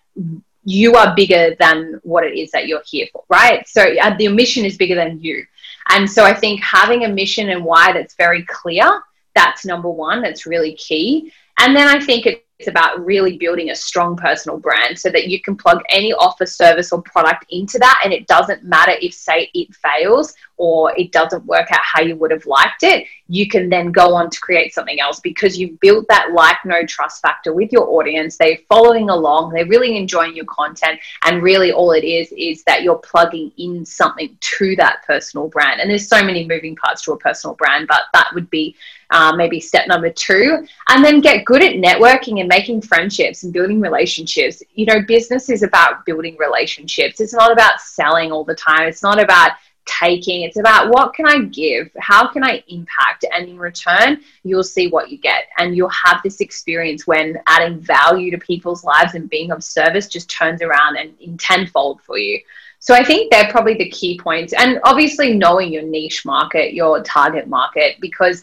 you 0.64 0.94
are 0.94 1.14
bigger 1.14 1.54
than 1.60 2.00
what 2.02 2.24
it 2.24 2.36
is 2.36 2.50
that 2.50 2.66
you're 2.66 2.82
here 2.84 3.06
for, 3.12 3.24
right? 3.28 3.66
So 3.68 3.82
uh, 3.82 4.16
the 4.16 4.28
mission 4.28 4.64
is 4.64 4.76
bigger 4.76 4.96
than 4.96 5.20
you. 5.20 5.44
And 5.90 6.10
so 6.10 6.24
I 6.24 6.34
think 6.34 6.60
having 6.60 7.04
a 7.04 7.08
mission 7.08 7.50
and 7.50 7.64
why 7.64 7.92
that's 7.92 8.14
very 8.16 8.44
clear, 8.44 9.02
that's 9.34 9.64
number 9.64 9.88
one, 9.88 10.22
that's 10.22 10.46
really 10.46 10.74
key. 10.74 11.32
And 11.60 11.76
then 11.76 11.86
I 11.86 12.04
think 12.04 12.26
it 12.26 12.45
it's 12.58 12.68
about 12.68 13.04
really 13.04 13.36
building 13.36 13.70
a 13.70 13.74
strong 13.74 14.16
personal 14.16 14.58
brand 14.58 14.98
so 14.98 15.10
that 15.10 15.28
you 15.28 15.42
can 15.42 15.56
plug 15.56 15.82
any 15.90 16.14
offer, 16.14 16.46
service, 16.46 16.90
or 16.90 17.02
product 17.02 17.44
into 17.50 17.78
that. 17.78 18.00
And 18.02 18.14
it 18.14 18.26
doesn't 18.26 18.64
matter 18.64 18.94
if, 19.02 19.12
say, 19.12 19.50
it 19.52 19.74
fails 19.74 20.34
or 20.56 20.96
it 20.96 21.12
doesn't 21.12 21.44
work 21.44 21.70
out 21.70 21.82
how 21.82 22.00
you 22.00 22.16
would 22.16 22.30
have 22.30 22.46
liked 22.46 22.82
it. 22.82 23.06
You 23.28 23.46
can 23.46 23.68
then 23.68 23.92
go 23.92 24.14
on 24.14 24.30
to 24.30 24.40
create 24.40 24.72
something 24.72 24.98
else 25.00 25.20
because 25.20 25.58
you've 25.58 25.78
built 25.80 26.06
that 26.08 26.32
like, 26.32 26.56
no 26.64 26.86
trust 26.86 27.20
factor 27.20 27.52
with 27.52 27.72
your 27.72 27.88
audience. 27.90 28.38
They're 28.38 28.58
following 28.70 29.10
along, 29.10 29.52
they're 29.52 29.66
really 29.66 29.96
enjoying 29.96 30.34
your 30.34 30.46
content. 30.46 30.98
And 31.26 31.42
really, 31.42 31.72
all 31.72 31.92
it 31.92 32.04
is 32.04 32.32
is 32.32 32.64
that 32.64 32.82
you're 32.82 32.98
plugging 32.98 33.52
in 33.58 33.84
something 33.84 34.34
to 34.40 34.76
that 34.76 35.04
personal 35.06 35.48
brand. 35.48 35.80
And 35.80 35.90
there's 35.90 36.08
so 36.08 36.24
many 36.24 36.46
moving 36.46 36.74
parts 36.74 37.02
to 37.02 37.12
a 37.12 37.18
personal 37.18 37.54
brand, 37.54 37.86
but 37.86 38.02
that 38.14 38.30
would 38.32 38.48
be 38.48 38.76
uh, 39.10 39.32
maybe 39.36 39.60
step 39.60 39.86
number 39.88 40.10
two, 40.10 40.66
and 40.88 41.04
then 41.04 41.20
get 41.20 41.44
good 41.44 41.62
at 41.62 41.74
networking 41.74 42.40
and 42.40 42.48
making 42.48 42.82
friendships 42.82 43.42
and 43.42 43.52
building 43.52 43.80
relationships. 43.80 44.62
You 44.74 44.86
know, 44.86 45.02
business 45.06 45.48
is 45.48 45.62
about 45.62 46.04
building 46.06 46.36
relationships. 46.38 47.20
It's 47.20 47.34
not 47.34 47.52
about 47.52 47.80
selling 47.80 48.32
all 48.32 48.44
the 48.44 48.54
time. 48.54 48.88
It's 48.88 49.02
not 49.02 49.22
about 49.22 49.52
taking. 49.86 50.42
It's 50.42 50.58
about 50.58 50.88
what 50.90 51.14
can 51.14 51.26
I 51.26 51.44
give? 51.44 51.90
How 51.98 52.26
can 52.26 52.44
I 52.44 52.62
impact? 52.68 53.24
And 53.32 53.48
in 53.48 53.58
return, 53.58 54.20
you'll 54.42 54.64
see 54.64 54.88
what 54.88 55.10
you 55.10 55.18
get. 55.18 55.44
And 55.58 55.76
you'll 55.76 55.88
have 55.90 56.20
this 56.22 56.40
experience 56.40 57.06
when 57.06 57.38
adding 57.46 57.80
value 57.80 58.30
to 58.32 58.38
people's 58.38 58.84
lives 58.84 59.14
and 59.14 59.30
being 59.30 59.52
of 59.52 59.62
service 59.62 60.08
just 60.08 60.28
turns 60.28 60.60
around 60.60 60.96
and 60.96 61.14
in 61.20 61.38
tenfold 61.38 62.02
for 62.02 62.18
you. 62.18 62.40
So 62.80 62.94
I 62.94 63.02
think 63.02 63.30
they're 63.30 63.50
probably 63.50 63.74
the 63.74 63.88
key 63.90 64.18
points. 64.18 64.52
And 64.52 64.80
obviously 64.84 65.36
knowing 65.36 65.72
your 65.72 65.82
niche 65.82 66.24
market, 66.24 66.74
your 66.74 67.02
target 67.02 67.48
market, 67.48 67.96
because 68.00 68.42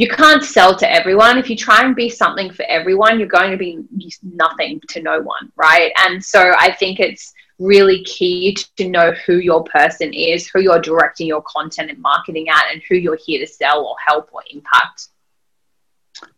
you 0.00 0.08
can't 0.08 0.42
sell 0.42 0.74
to 0.74 0.90
everyone. 0.90 1.36
If 1.36 1.50
you 1.50 1.56
try 1.56 1.84
and 1.84 1.94
be 1.94 2.08
something 2.08 2.50
for 2.50 2.64
everyone, 2.70 3.18
you're 3.18 3.28
going 3.28 3.50
to 3.50 3.58
be 3.58 3.84
nothing 4.22 4.80
to 4.88 5.02
no 5.02 5.20
one, 5.20 5.52
right? 5.56 5.92
And 5.98 6.24
so 6.24 6.54
I 6.58 6.72
think 6.72 7.00
it's 7.00 7.34
really 7.58 8.02
key 8.04 8.56
to 8.78 8.88
know 8.88 9.12
who 9.26 9.36
your 9.36 9.62
person 9.64 10.14
is, 10.14 10.48
who 10.48 10.62
you're 10.62 10.80
directing 10.80 11.26
your 11.26 11.42
content 11.42 11.90
and 11.90 12.00
marketing 12.00 12.48
at, 12.48 12.72
and 12.72 12.80
who 12.88 12.94
you're 12.94 13.18
here 13.22 13.44
to 13.44 13.52
sell 13.52 13.84
or 13.84 13.94
help 14.06 14.30
or 14.32 14.40
impact. 14.50 15.08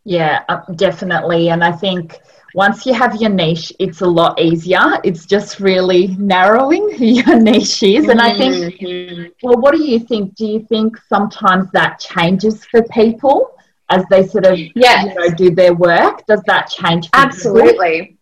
Yeah, 0.02 0.42
uh, 0.48 0.62
definitely. 0.74 1.50
And 1.50 1.62
I 1.62 1.70
think 1.70 2.18
once 2.54 2.84
you 2.86 2.94
have 2.94 3.20
your 3.20 3.30
niche, 3.30 3.72
it's 3.78 4.00
a 4.00 4.06
lot 4.06 4.40
easier. 4.40 5.00
It's 5.04 5.26
just 5.26 5.60
really 5.60 6.08
narrowing 6.18 6.94
who 6.94 7.04
your 7.20 7.40
niche 7.40 7.82
is. 7.82 8.08
And 8.08 8.20
I 8.20 8.36
think, 8.36 8.80
mm-hmm. 8.80 9.24
well, 9.42 9.58
what 9.58 9.74
do 9.74 9.82
you 9.82 10.00
think? 10.00 10.34
Do 10.34 10.46
you 10.46 10.66
think 10.66 10.96
sometimes 11.08 11.70
that 11.72 11.98
changes 11.98 12.64
for 12.64 12.82
people 12.84 13.56
as 13.88 14.04
they 14.10 14.26
sort 14.26 14.46
of 14.46 14.58
yes. 14.74 15.06
you 15.06 15.14
know, 15.14 15.34
do 15.34 15.54
their 15.54 15.74
work? 15.74 16.26
Does 16.26 16.42
that 16.46 16.68
change? 16.68 17.08
Absolutely. 17.12 18.00
People? 18.00 18.16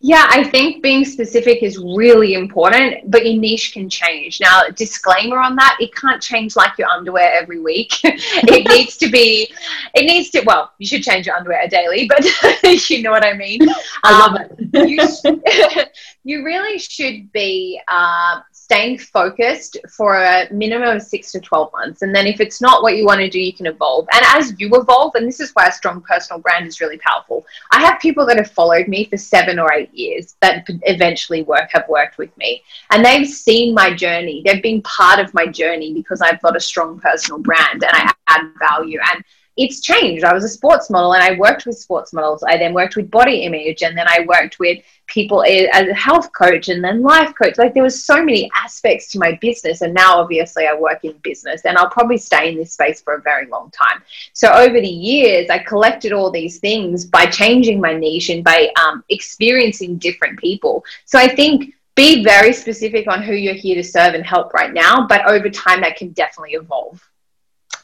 Yeah, 0.00 0.26
I 0.30 0.44
think 0.44 0.80
being 0.80 1.04
specific 1.04 1.62
is 1.62 1.76
really 1.76 2.34
important, 2.34 3.10
but 3.10 3.26
your 3.26 3.40
niche 3.40 3.72
can 3.72 3.90
change. 3.90 4.40
Now, 4.40 4.62
disclaimer 4.76 5.38
on 5.38 5.56
that, 5.56 5.76
it 5.80 5.92
can't 5.92 6.22
change 6.22 6.54
like 6.54 6.78
your 6.78 6.88
underwear 6.88 7.32
every 7.34 7.58
week. 7.58 7.92
it 8.04 8.68
needs 8.76 8.96
to 8.98 9.10
be, 9.10 9.52
it 9.94 10.04
needs 10.04 10.30
to, 10.30 10.42
well, 10.46 10.72
you 10.78 10.86
should 10.86 11.02
change 11.02 11.26
your 11.26 11.34
underwear 11.36 11.66
daily, 11.66 12.08
but 12.08 12.24
you 12.90 13.02
know 13.02 13.10
what 13.10 13.24
I 13.24 13.32
mean. 13.32 13.60
I 14.04 14.18
love 14.18 14.36
um, 14.36 14.46
it. 14.72 14.88
you, 14.88 15.82
you 16.22 16.44
really 16.44 16.78
should 16.78 17.32
be 17.32 17.80
uh, 17.88 18.40
staying 18.68 18.98
focused 18.98 19.78
for 19.88 20.14
a 20.14 20.46
minimum 20.52 20.94
of 20.94 21.02
six 21.02 21.32
to 21.32 21.40
12 21.40 21.72
months. 21.72 22.02
And 22.02 22.14
then 22.14 22.26
if 22.26 22.38
it's 22.38 22.60
not 22.60 22.82
what 22.82 22.98
you 22.98 23.06
want 23.06 23.20
to 23.20 23.30
do, 23.30 23.40
you 23.40 23.54
can 23.54 23.64
evolve. 23.64 24.06
And 24.12 24.22
as 24.36 24.52
you 24.60 24.68
evolve, 24.74 25.14
and 25.14 25.26
this 25.26 25.40
is 25.40 25.52
why 25.54 25.68
a 25.68 25.72
strong 25.72 26.02
personal 26.02 26.38
brand 26.38 26.66
is 26.66 26.78
really 26.78 26.98
powerful. 26.98 27.46
I 27.70 27.80
have 27.80 27.98
people 27.98 28.26
that 28.26 28.36
have 28.36 28.50
followed 28.50 28.86
me 28.86 29.06
for 29.06 29.16
seven 29.16 29.58
or 29.58 29.72
eight 29.72 29.92
years 29.94 30.36
that 30.42 30.66
eventually 30.82 31.44
work 31.44 31.70
have 31.72 31.88
worked 31.88 32.18
with 32.18 32.36
me. 32.36 32.62
And 32.90 33.02
they've 33.02 33.26
seen 33.26 33.72
my 33.72 33.94
journey. 33.94 34.42
They've 34.44 34.62
been 34.62 34.82
part 34.82 35.18
of 35.18 35.32
my 35.32 35.46
journey 35.46 35.94
because 35.94 36.20
I've 36.20 36.42
got 36.42 36.54
a 36.54 36.60
strong 36.60 37.00
personal 37.00 37.40
brand 37.40 37.82
and 37.82 37.92
I 37.94 38.12
add 38.26 38.50
value. 38.58 38.98
And 39.14 39.24
it's 39.58 39.80
changed. 39.80 40.24
I 40.24 40.32
was 40.32 40.44
a 40.44 40.48
sports 40.48 40.88
model 40.88 41.14
and 41.14 41.22
I 41.22 41.36
worked 41.36 41.66
with 41.66 41.76
sports 41.76 42.12
models. 42.12 42.44
I 42.46 42.56
then 42.56 42.72
worked 42.72 42.94
with 42.94 43.10
body 43.10 43.42
image 43.42 43.82
and 43.82 43.98
then 43.98 44.06
I 44.08 44.24
worked 44.26 44.60
with 44.60 44.78
people 45.08 45.42
as 45.42 45.88
a 45.88 45.94
health 45.94 46.30
coach 46.32 46.68
and 46.68 46.82
then 46.82 47.02
life 47.02 47.34
coach. 47.34 47.58
Like 47.58 47.74
there 47.74 47.82
was 47.82 48.04
so 48.04 48.24
many 48.24 48.48
aspects 48.54 49.10
to 49.12 49.18
my 49.18 49.36
business. 49.40 49.80
And 49.80 49.92
now 49.92 50.20
obviously 50.20 50.68
I 50.68 50.74
work 50.74 51.04
in 51.04 51.12
business 51.24 51.62
and 51.64 51.76
I'll 51.76 51.90
probably 51.90 52.18
stay 52.18 52.52
in 52.52 52.56
this 52.56 52.72
space 52.72 53.02
for 53.02 53.14
a 53.14 53.20
very 53.20 53.46
long 53.46 53.72
time. 53.72 54.00
So 54.32 54.52
over 54.52 54.80
the 54.80 54.88
years, 54.88 55.50
I 55.50 55.58
collected 55.58 56.12
all 56.12 56.30
these 56.30 56.60
things 56.60 57.04
by 57.04 57.26
changing 57.26 57.80
my 57.80 57.94
niche 57.94 58.30
and 58.30 58.44
by 58.44 58.70
um, 58.80 59.02
experiencing 59.08 59.98
different 59.98 60.38
people. 60.38 60.84
So 61.04 61.18
I 61.18 61.26
think 61.26 61.74
be 61.96 62.22
very 62.22 62.52
specific 62.52 63.08
on 63.08 63.24
who 63.24 63.32
you're 63.32 63.54
here 63.54 63.74
to 63.74 63.82
serve 63.82 64.14
and 64.14 64.24
help 64.24 64.54
right 64.54 64.72
now, 64.72 65.04
but 65.08 65.26
over 65.26 65.50
time 65.50 65.80
that 65.80 65.96
can 65.96 66.10
definitely 66.10 66.52
evolve. 66.52 67.02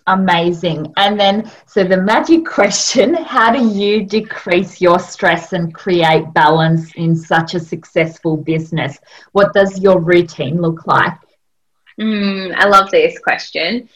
Amazing. 0.07 0.93
And 0.99 1.19
then, 1.19 1.51
so 1.67 1.83
the 1.83 1.97
magic 1.97 2.45
question 2.45 3.15
how 3.15 3.51
do 3.51 3.67
you 3.67 4.05
decrease 4.05 4.81
your 4.81 4.99
stress 4.99 5.55
and 5.55 5.73
create 5.73 6.33
balance 6.35 6.95
in 6.95 7.17
such 7.17 7.55
a 7.55 7.61
successful 7.61 8.37
business? 8.37 8.99
What 9.33 9.55
does 9.55 9.81
your 9.81 10.01
routine 10.01 10.61
look 10.61 10.87
like? 10.87 11.17
Mm, 11.99 12.55
I 12.55 12.67
love 12.67 12.91
this 12.91 13.19
question. 13.19 13.89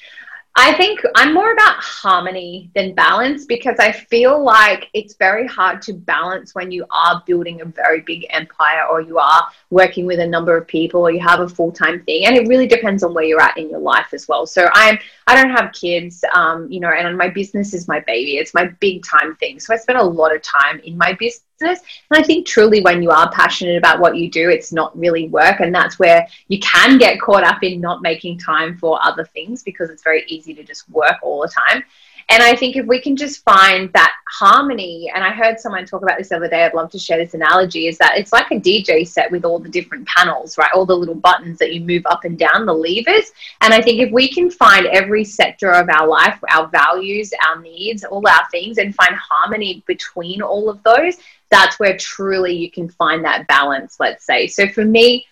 I 0.61 0.75
think 0.75 1.01
I'm 1.15 1.35
more 1.35 1.53
about 1.53 1.77
harmony 1.77 2.69
than 2.75 2.93
balance 2.93 3.45
because 3.45 3.79
I 3.79 3.93
feel 3.93 4.43
like 4.43 4.89
it's 4.93 5.15
very 5.15 5.47
hard 5.47 5.81
to 5.83 5.93
balance 5.93 6.53
when 6.53 6.73
you 6.73 6.85
are 6.91 7.23
building 7.27 7.61
a 7.61 7.65
very 7.65 8.01
big 8.01 8.27
empire 8.31 8.85
or 8.91 9.01
you 9.01 9.19
are 9.19 9.47
working 9.71 10.05
with 10.05 10.19
a 10.19 10.27
number 10.27 10.57
of 10.57 10.67
people 10.67 11.03
or 11.03 11.13
you 11.13 11.21
have 11.21 11.39
a 11.39 11.49
full-time 11.49 12.03
thing. 12.03 12.27
And 12.27 12.37
it 12.37 12.49
really 12.49 12.67
depends 12.67 13.05
on 13.05 13.15
where 13.15 13.23
you're 13.23 13.41
at 13.41 13.57
in 13.57 13.71
your 13.71 13.79
life 13.79 14.09
as 14.13 14.27
well. 14.27 14.47
So 14.47 14.69
i'm 14.73 14.99
i 15.29 15.37
don't 15.41 15.55
have 15.55 15.73
kids 15.73 16.25
um, 16.35 16.69
you 16.69 16.81
know 16.81 16.89
and 16.91 17.17
my 17.17 17.29
business 17.29 17.73
is 17.73 17.87
my 17.87 18.01
baby. 18.01 18.39
It's 18.39 18.53
my 18.53 18.67
big 18.81 19.05
time 19.05 19.37
thing. 19.37 19.61
So 19.61 19.73
i 19.73 19.77
spend 19.77 20.01
a 20.01 20.03
lot 20.03 20.35
of 20.35 20.43
time 20.43 20.81
in 20.81 20.99
my 20.99 21.13
business 21.13 21.48
and 21.63 21.79
i 22.13 22.23
think 22.23 22.47
truly 22.47 22.81
when 22.81 23.03
you 23.03 23.11
are 23.11 23.31
passionate 23.33 23.77
about 23.77 24.01
what 24.01 24.17
you 24.17 24.31
do 24.31 24.49
it's 24.49 24.73
not 24.73 24.97
really 24.99 25.29
work 25.29 25.61
and 25.61 25.75
that's 25.75 25.99
where 25.99 26.27
you 26.49 26.59
can 26.61 26.99
get 26.99 27.21
caught 27.21 27.45
up 27.45 27.63
in 27.63 27.81
not 27.81 28.03
making 28.03 28.39
time 28.39 28.77
for 28.77 28.99
other 29.05 29.25
things 29.25 29.63
because 29.63 29.91
it's 29.91 30.03
very 30.03 30.25
easy 30.29 30.55
to 30.55 30.63
just 30.63 30.89
work 30.91 31.17
all 31.23 31.43
the 31.43 31.49
time 31.49 31.83
and 32.31 32.43
I 32.43 32.55
think 32.55 32.77
if 32.77 32.85
we 32.85 33.01
can 33.01 33.17
just 33.17 33.43
find 33.43 33.91
that 33.95 34.13
harmony, 34.29 35.11
and 35.15 35.25
I 35.25 35.31
heard 35.31 35.59
someone 35.59 35.87
talk 35.87 36.03
about 36.03 36.19
this 36.19 36.29
the 36.29 36.37
other 36.37 36.49
day, 36.49 36.65
I'd 36.65 36.75
love 36.75 36.91
to 36.91 36.99
share 36.99 37.17
this 37.17 37.33
analogy, 37.33 37.87
is 37.87 37.97
that 37.99 38.19
it's 38.19 38.35
like 38.35 38.51
a 38.51 38.57
DJ 38.57 39.09
set 39.09 39.31
with 39.31 39.47
all 39.47 39.59
the 39.59 39.69
different 39.71 40.07
panels, 40.07 40.59
right? 40.59 40.71
All 40.75 40.85
the 40.85 40.95
little 40.95 41.15
buttons 41.15 41.59
that 41.59 41.73
you 41.73 41.81
move 41.81 42.03
up 42.05 42.25
and 42.25 42.39
down, 42.39 42.67
the 42.67 42.75
levers. 42.75 43.33
And 43.63 43.73
I 43.73 43.81
think 43.81 44.01
if 44.01 44.13
we 44.13 44.29
can 44.29 44.51
find 44.51 44.87
every 44.89 45.25
sector 45.25 45.71
of 45.71 45.89
our 45.89 46.07
life, 46.07 46.39
our 46.51 46.69
values, 46.69 47.33
our 47.47 47.63
needs, 47.63 48.05
all 48.05 48.27
our 48.29 48.47
things, 48.51 48.77
and 48.77 48.95
find 48.95 49.15
harmony 49.15 49.83
between 49.87 50.43
all 50.43 50.69
of 50.69 50.83
those, 50.83 51.17
that's 51.51 51.79
where 51.79 51.97
truly 51.97 52.55
you 52.55 52.71
can 52.71 52.89
find 52.89 53.25
that 53.25 53.47
balance, 53.47 53.97
let's 54.01 54.25
say. 54.25 54.47
So 54.47 54.69
for 54.69 54.85
me, 54.85 55.27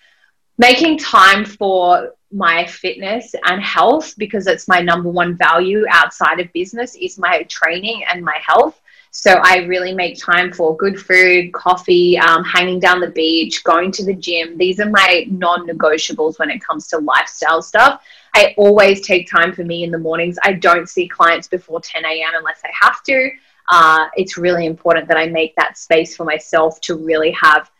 making 0.58 0.98
time 0.98 1.44
for 1.44 2.14
my 2.32 2.66
fitness 2.66 3.34
and 3.44 3.62
health 3.62 4.14
because 4.18 4.46
it's 4.46 4.68
my 4.68 4.80
number 4.80 5.08
one 5.08 5.36
value 5.36 5.84
outside 5.90 6.40
of 6.40 6.52
business 6.52 6.96
is 6.96 7.18
my 7.18 7.42
training 7.44 8.02
and 8.12 8.24
my 8.24 8.38
health. 8.44 8.80
So 9.12 9.30
i 9.42 9.58
really 9.60 9.94
make 9.94 10.20
time 10.20 10.52
for 10.52 10.76
good 10.76 11.00
food 11.00 11.50
coffee 11.54 12.18
um, 12.18 12.44
hanging 12.44 12.78
down 12.78 13.00
the 13.00 13.10
beach 13.10 13.64
going 13.64 13.90
to 13.92 14.04
the 14.04 14.12
gym. 14.12 14.58
These 14.58 14.78
are 14.78 14.90
my 14.90 15.26
non-negotiables 15.30 16.38
when 16.38 16.50
it 16.50 16.62
comes 16.62 16.86
to 16.88 16.98
lifestyle 16.98 17.62
stuff 17.62 18.02
i 18.36 18.54
always 18.56 19.00
take 19.00 19.28
time 19.28 19.52
for 19.52 19.64
me 19.64 19.82
in 19.82 19.90
the 19.90 19.98
mornings 19.98 20.38
i 20.44 20.52
don't 20.52 20.88
see 20.88 21.08
clients 21.08 21.48
before 21.48 21.80
10 21.80 22.04
a.m 22.04 22.32
unless 22.36 22.60
i 22.64 22.70
have 22.80 23.02
to 23.02 23.30
uh, 23.68 24.06
it's 24.14 24.38
really 24.38 24.66
important 24.66 25.08
that 25.08 25.16
i 25.16 25.26
make 25.26 25.54
that 25.56 25.76
space 25.76 26.14
for 26.16 26.24
myself 26.24 26.80
to 26.80 26.94
really 26.94 27.32
have 27.32 27.70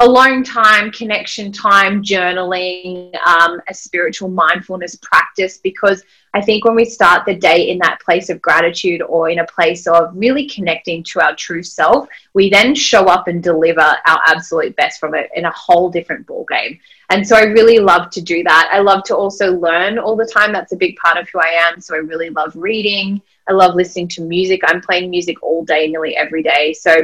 alone 0.00 0.42
time, 0.42 0.90
connection 0.90 1.52
time, 1.52 2.02
journaling, 2.02 3.14
um, 3.26 3.60
a 3.68 3.74
spiritual 3.74 4.30
mindfulness 4.30 4.96
practice. 4.96 5.58
Because 5.58 6.02
I 6.32 6.40
think 6.40 6.64
when 6.64 6.74
we 6.74 6.86
start 6.86 7.26
the 7.26 7.34
day 7.34 7.68
in 7.68 7.78
that 7.78 8.00
place 8.00 8.30
of 8.30 8.40
gratitude 8.40 9.02
or 9.02 9.28
in 9.28 9.40
a 9.40 9.46
place 9.46 9.86
of 9.86 10.10
really 10.14 10.48
connecting 10.48 11.04
to 11.04 11.20
our 11.20 11.36
true 11.36 11.62
self, 11.62 12.08
we 12.32 12.48
then 12.48 12.74
show 12.74 13.04
up 13.04 13.28
and 13.28 13.42
deliver 13.42 13.80
our 13.80 14.20
absolute 14.26 14.74
best 14.76 14.98
from 14.98 15.14
it 15.14 15.30
in 15.34 15.44
a 15.44 15.52
whole 15.52 15.90
different 15.90 16.26
ball 16.26 16.46
game. 16.48 16.80
And 17.10 17.26
so 17.26 17.36
I 17.36 17.42
really 17.42 17.78
love 17.78 18.10
to 18.10 18.20
do 18.20 18.42
that. 18.44 18.70
I 18.72 18.78
love 18.78 19.02
to 19.04 19.16
also 19.16 19.52
learn 19.58 19.98
all 19.98 20.16
the 20.16 20.30
time. 20.32 20.52
That's 20.52 20.72
a 20.72 20.76
big 20.76 20.96
part 20.96 21.18
of 21.18 21.28
who 21.28 21.40
I 21.40 21.68
am. 21.68 21.80
So 21.80 21.94
I 21.94 21.98
really 21.98 22.30
love 22.30 22.52
reading. 22.54 23.20
I 23.48 23.52
love 23.52 23.74
listening 23.74 24.08
to 24.08 24.22
music. 24.22 24.60
I'm 24.64 24.80
playing 24.80 25.10
music 25.10 25.42
all 25.42 25.64
day, 25.64 25.88
nearly 25.88 26.16
every 26.16 26.42
day. 26.42 26.72
So 26.72 26.96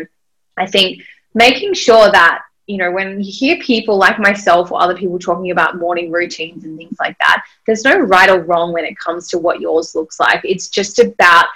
I 0.56 0.66
think 0.66 1.02
making 1.34 1.74
sure 1.74 2.10
that 2.12 2.42
you 2.66 2.78
know, 2.78 2.90
when 2.90 3.22
you 3.22 3.32
hear 3.32 3.56
people 3.58 3.96
like 3.96 4.18
myself 4.18 4.72
or 4.72 4.82
other 4.82 4.96
people 4.96 5.18
talking 5.18 5.52
about 5.52 5.78
morning 5.78 6.10
routines 6.10 6.64
and 6.64 6.76
things 6.76 6.96
like 6.98 7.16
that, 7.18 7.44
there's 7.64 7.84
no 7.84 7.96
right 7.96 8.28
or 8.28 8.42
wrong 8.42 8.72
when 8.72 8.84
it 8.84 8.98
comes 8.98 9.28
to 9.28 9.38
what 9.38 9.60
yours 9.60 9.94
looks 9.94 10.18
like. 10.18 10.40
It's 10.44 10.68
just 10.68 10.98
about 10.98 11.46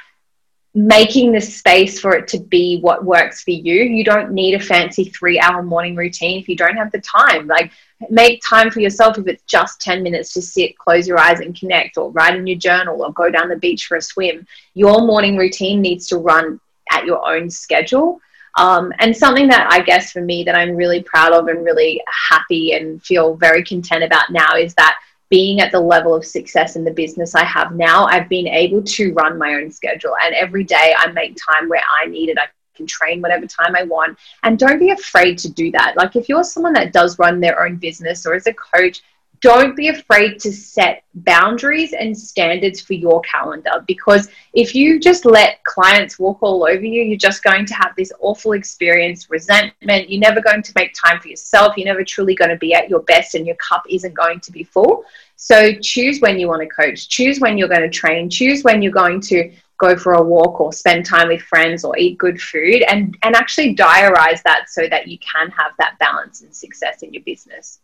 making 0.73 1.33
the 1.33 1.41
space 1.41 1.99
for 1.99 2.15
it 2.15 2.29
to 2.29 2.39
be 2.39 2.79
what 2.81 3.05
works 3.05 3.43
for 3.43 3.51
you. 3.51 3.83
You 3.83 4.05
don't 4.05 4.31
need 4.31 4.55
a 4.55 4.61
fancy 4.61 5.05
three 5.05 5.41
hour 5.41 5.65
morning 5.65 5.97
routine 5.97 6.41
if 6.41 6.49
you 6.49 6.57
don't 6.57 6.77
have 6.77 6.93
the 6.93 7.01
time. 7.01 7.49
Like, 7.49 7.73
make 8.09 8.43
time 8.43 8.71
for 8.71 8.81
yourself 8.81 9.19
if 9.19 9.27
it's 9.27 9.43
just 9.45 9.81
10 9.81 10.03
minutes 10.03 10.33
to 10.33 10.43
sit, 10.43 10.77
close 10.79 11.07
your 11.07 11.19
eyes, 11.19 11.41
and 11.41 11.59
connect, 11.59 11.99
or 11.99 12.11
write 12.13 12.37
in 12.37 12.47
your 12.47 12.59
journal, 12.59 13.03
or 13.03 13.13
go 13.13 13.31
down 13.31 13.49
the 13.49 13.57
beach 13.57 13.87
for 13.87 13.97
a 13.97 14.03
swim. 14.03 14.47
Your 14.75 15.07
morning 15.07 15.37
routine 15.37 15.81
needs 15.81 16.07
to 16.09 16.19
run 16.19 16.61
at 16.91 17.05
your 17.05 17.27
own 17.29 17.51
schedule. 17.51 18.21
Um, 18.59 18.93
and 18.99 19.17
something 19.17 19.49
that 19.49 19.69
I 19.71 19.81
guess 19.81 20.11
for 20.11 20.23
me 20.23 20.43
that 20.45 20.57
I'm 20.57 20.75
really 20.75 21.03
proud 21.03 21.33
of 21.33 21.49
and 21.49 21.65
really 21.65 22.03
happy 22.29 22.73
and 22.73 23.03
feel 23.03 23.35
very 23.35 23.63
content 23.63 24.03
about 24.03 24.31
now 24.31 24.57
is 24.57 24.75
that 24.75 24.99
being 25.29 25.61
at 25.61 25.71
the 25.71 25.81
level 25.81 26.13
of 26.15 26.25
success 26.25 26.75
in 26.75 26.83
the 26.83 26.91
business 26.91 27.37
I 27.37 27.45
have 27.45 27.73
now, 27.73 28.07
I've 28.07 28.29
been 28.29 28.49
able 28.49 28.83
to 28.83 29.13
run 29.13 29.39
my 29.39 29.55
own 29.55 29.71
schedule. 29.71 30.17
And 30.21 30.35
every 30.35 30.65
day 30.65 30.93
I 30.99 31.13
make 31.13 31.37
time 31.37 31.69
where 31.69 31.83
I 32.03 32.07
need 32.07 32.31
it. 32.31 32.39
I 32.39 32.49
can 32.75 32.87
train 32.87 33.21
whatever 33.21 33.47
time 33.47 33.77
I 33.77 33.85
want. 33.85 34.19
And 34.43 34.59
don't 34.59 34.79
be 34.79 34.91
afraid 34.91 35.39
to 35.39 35.49
do 35.49 35.71
that. 35.73 35.97
Like 35.97 36.17
if 36.17 36.29
you're 36.29 36.45
someone 36.45 36.73
that 36.75 36.93
does 36.93 37.19
run 37.19 37.41
their 37.41 37.65
own 37.65 37.77
business 37.77 38.27
or 38.27 38.35
as 38.35 38.47
a 38.47 38.55
coach, 38.55 39.03
don't 39.41 39.75
be 39.75 39.89
afraid 39.89 40.39
to 40.41 40.53
set 40.53 41.03
boundaries 41.15 41.95
and 41.95 42.17
standards 42.17 42.81
for 42.81 42.93
your 42.93 43.23
calendar 43.23 43.83
because 43.87 44.29
if 44.53 44.75
you 44.75 45.01
just 45.01 45.25
let 45.25 45.65
clients 45.65 46.19
walk 46.19 46.43
all 46.43 46.65
over 46.65 46.85
you, 46.85 47.03
you're 47.03 47.17
just 47.17 47.43
going 47.43 47.65
to 47.65 47.75
have 47.75 47.93
this 47.97 48.13
awful 48.21 48.53
experience, 48.53 49.31
resentment. 49.31 50.11
You're 50.11 50.21
never 50.21 50.43
going 50.43 50.63
to 50.63 50.73
make 50.77 50.93
time 50.93 51.21
for 51.21 51.29
yourself. 51.29 51.77
You're 51.77 51.87
never 51.87 52.05
truly 52.05 52.35
going 52.35 52.51
to 52.51 52.57
be 52.57 52.75
at 52.75 52.91
your 52.91 53.01
best, 53.01 53.35
and 53.35 53.47
your 53.47 53.57
cup 53.57 53.85
isn't 53.89 54.13
going 54.13 54.41
to 54.41 54.53
be 54.53 54.63
full. 54.63 55.05
So 55.37 55.73
choose 55.81 56.21
when 56.21 56.39
you 56.39 56.49
want 56.49 56.61
to 56.61 56.69
coach, 56.69 57.09
choose 57.09 57.41
when 57.41 57.57
you're 57.57 57.69
going 57.69 57.81
to 57.81 57.89
train, 57.89 58.29
choose 58.29 58.63
when 58.63 58.83
you're 58.83 58.93
going 58.93 59.23
to 59.23 59.51
go 59.81 59.97
for 59.97 60.13
a 60.13 60.23
walk 60.23 60.61
or 60.61 60.73
spend 60.73 61.05
time 61.05 61.29
with 61.29 61.43
friends 61.43 61.85
or 61.85 61.97
eat 61.99 62.19
good 62.19 62.41
food 62.41 62.83
and 62.83 63.17
and 63.23 63.35
actually 63.35 63.75
diarize 63.75 64.43
that 64.43 64.69
so 64.69 64.87
that 64.89 65.09
you 65.09 65.19
can 65.19 65.51
have 65.51 65.73
that 65.79 65.99
balance 65.99 66.43
and 66.43 66.55
success 66.55 67.03
in 67.03 67.13
your 67.13 67.23
business 67.25 67.81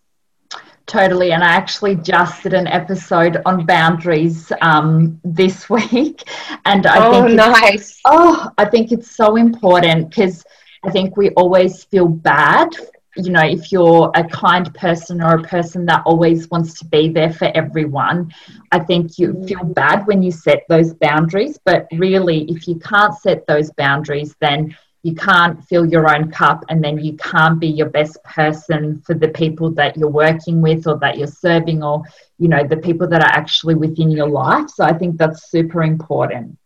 Totally, 0.87 1.32
and 1.32 1.42
I 1.42 1.48
actually 1.48 1.96
just 1.96 2.44
did 2.44 2.54
an 2.54 2.68
episode 2.68 3.42
on 3.44 3.66
boundaries 3.66 4.52
um, 4.61 5.20
this 5.24 5.68
week, 5.70 6.22
and 6.64 6.87
I 6.87 7.09
oh, 7.09 7.24
think 7.24 7.37
nice. 7.37 8.00
Oh, 8.04 8.50
I 8.56 8.66
think 8.66 8.92
it's 8.92 9.16
so 9.16 9.35
important 9.35 10.11
because 10.11 10.44
I 10.85 10.92
think 10.92 11.16
we 11.16 11.30
always 11.30 11.82
feel 11.85 12.06
bad. 12.06 12.68
You 13.16 13.31
know, 13.31 13.44
if 13.44 13.72
you're 13.72 14.11
a 14.14 14.24
kind 14.24 14.72
person 14.74 15.22
or 15.22 15.37
a 15.37 15.42
person 15.42 15.87
that 15.87 16.02
always 16.05 16.48
wants 16.50 16.79
to 16.81 16.85
be 16.87 17.09
there 17.09 17.33
for 17.33 17.50
everyone, 17.55 18.33
I 18.72 18.81
think 18.81 19.18
you 19.18 19.33
mm. 19.33 19.48
feel 19.48 19.64
bad 19.64 20.07
when 20.07 20.22
you 20.22 20.31
set 20.31 20.64
those 20.68 20.94
boundaries. 20.94 21.59
But 21.64 21.87
really, 21.92 22.44
if 22.50 22.68
you 22.68 22.76
can't 22.76 23.14
set 23.14 23.46
those 23.46 23.70
boundaries, 23.72 24.35
then 24.40 24.76
you 25.02 25.14
can't 25.14 25.64
fill 25.64 25.87
your 25.87 26.12
own 26.12 26.33
cup 26.33 26.64
and 26.68 26.83
then 26.83 26.98
you 26.98 27.16
can't 27.16 27.61
be 27.61 27.68
your 27.68 27.88
best 27.90 28.22
person 28.24 29.00
for 29.02 29.14
the 29.14 29.29
people 29.29 29.70
that 29.70 29.96
you're 29.96 30.09
working 30.09 30.61
with 30.61 30.87
or 30.88 30.98
that 30.98 31.16
you're 31.16 31.29
serving 31.29 31.81
or 31.81 32.02
you 32.38 32.48
know 32.48 32.66
the 32.66 32.76
people 32.76 33.07
that 33.07 33.22
are 33.22 33.38
actually 33.40 33.76
within 33.76 34.11
your 34.11 34.29
life. 34.29 34.68
So 34.68 34.83
i 34.83 34.92
think 34.92 35.16
that's 35.16 35.48
super 35.48 35.85
important 35.85 36.59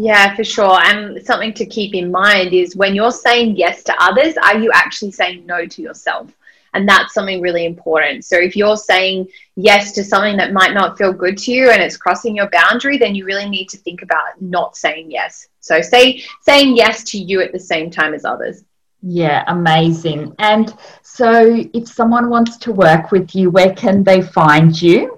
yeah 0.00 0.34
for 0.34 0.44
sure 0.44 0.78
and 0.84 1.24
something 1.24 1.52
to 1.52 1.66
keep 1.66 1.94
in 1.94 2.10
mind 2.10 2.52
is 2.52 2.76
when 2.76 2.94
you're 2.94 3.10
saying 3.10 3.56
yes 3.56 3.82
to 3.82 3.94
others 4.02 4.34
are 4.42 4.58
you 4.58 4.70
actually 4.72 5.10
saying 5.10 5.44
no 5.46 5.66
to 5.66 5.82
yourself 5.82 6.32
and 6.74 6.88
that's 6.88 7.14
something 7.14 7.40
really 7.40 7.64
important. 7.64 8.24
So 8.24 8.36
if 8.36 8.56
you're 8.56 8.76
saying 8.76 9.28
yes 9.56 9.92
to 9.92 10.04
something 10.04 10.36
that 10.36 10.52
might 10.52 10.74
not 10.74 10.98
feel 10.98 11.12
good 11.12 11.38
to 11.38 11.52
you 11.52 11.70
and 11.70 11.82
it's 11.82 11.96
crossing 11.96 12.36
your 12.36 12.48
boundary, 12.50 12.98
then 12.98 13.14
you 13.14 13.24
really 13.24 13.48
need 13.48 13.68
to 13.70 13.76
think 13.78 14.02
about 14.02 14.40
not 14.40 14.76
saying 14.76 15.10
yes. 15.10 15.48
So 15.60 15.80
say 15.80 16.22
saying 16.42 16.76
yes 16.76 17.04
to 17.04 17.18
you 17.18 17.40
at 17.40 17.52
the 17.52 17.58
same 17.58 17.90
time 17.90 18.14
as 18.14 18.24
others. 18.24 18.64
Yeah, 19.00 19.44
amazing. 19.46 20.34
And 20.38 20.74
so 21.02 21.64
if 21.72 21.88
someone 21.88 22.30
wants 22.30 22.56
to 22.58 22.72
work 22.72 23.12
with 23.12 23.34
you, 23.34 23.50
where 23.50 23.72
can 23.74 24.02
they 24.02 24.22
find 24.22 24.80
you? 24.80 25.17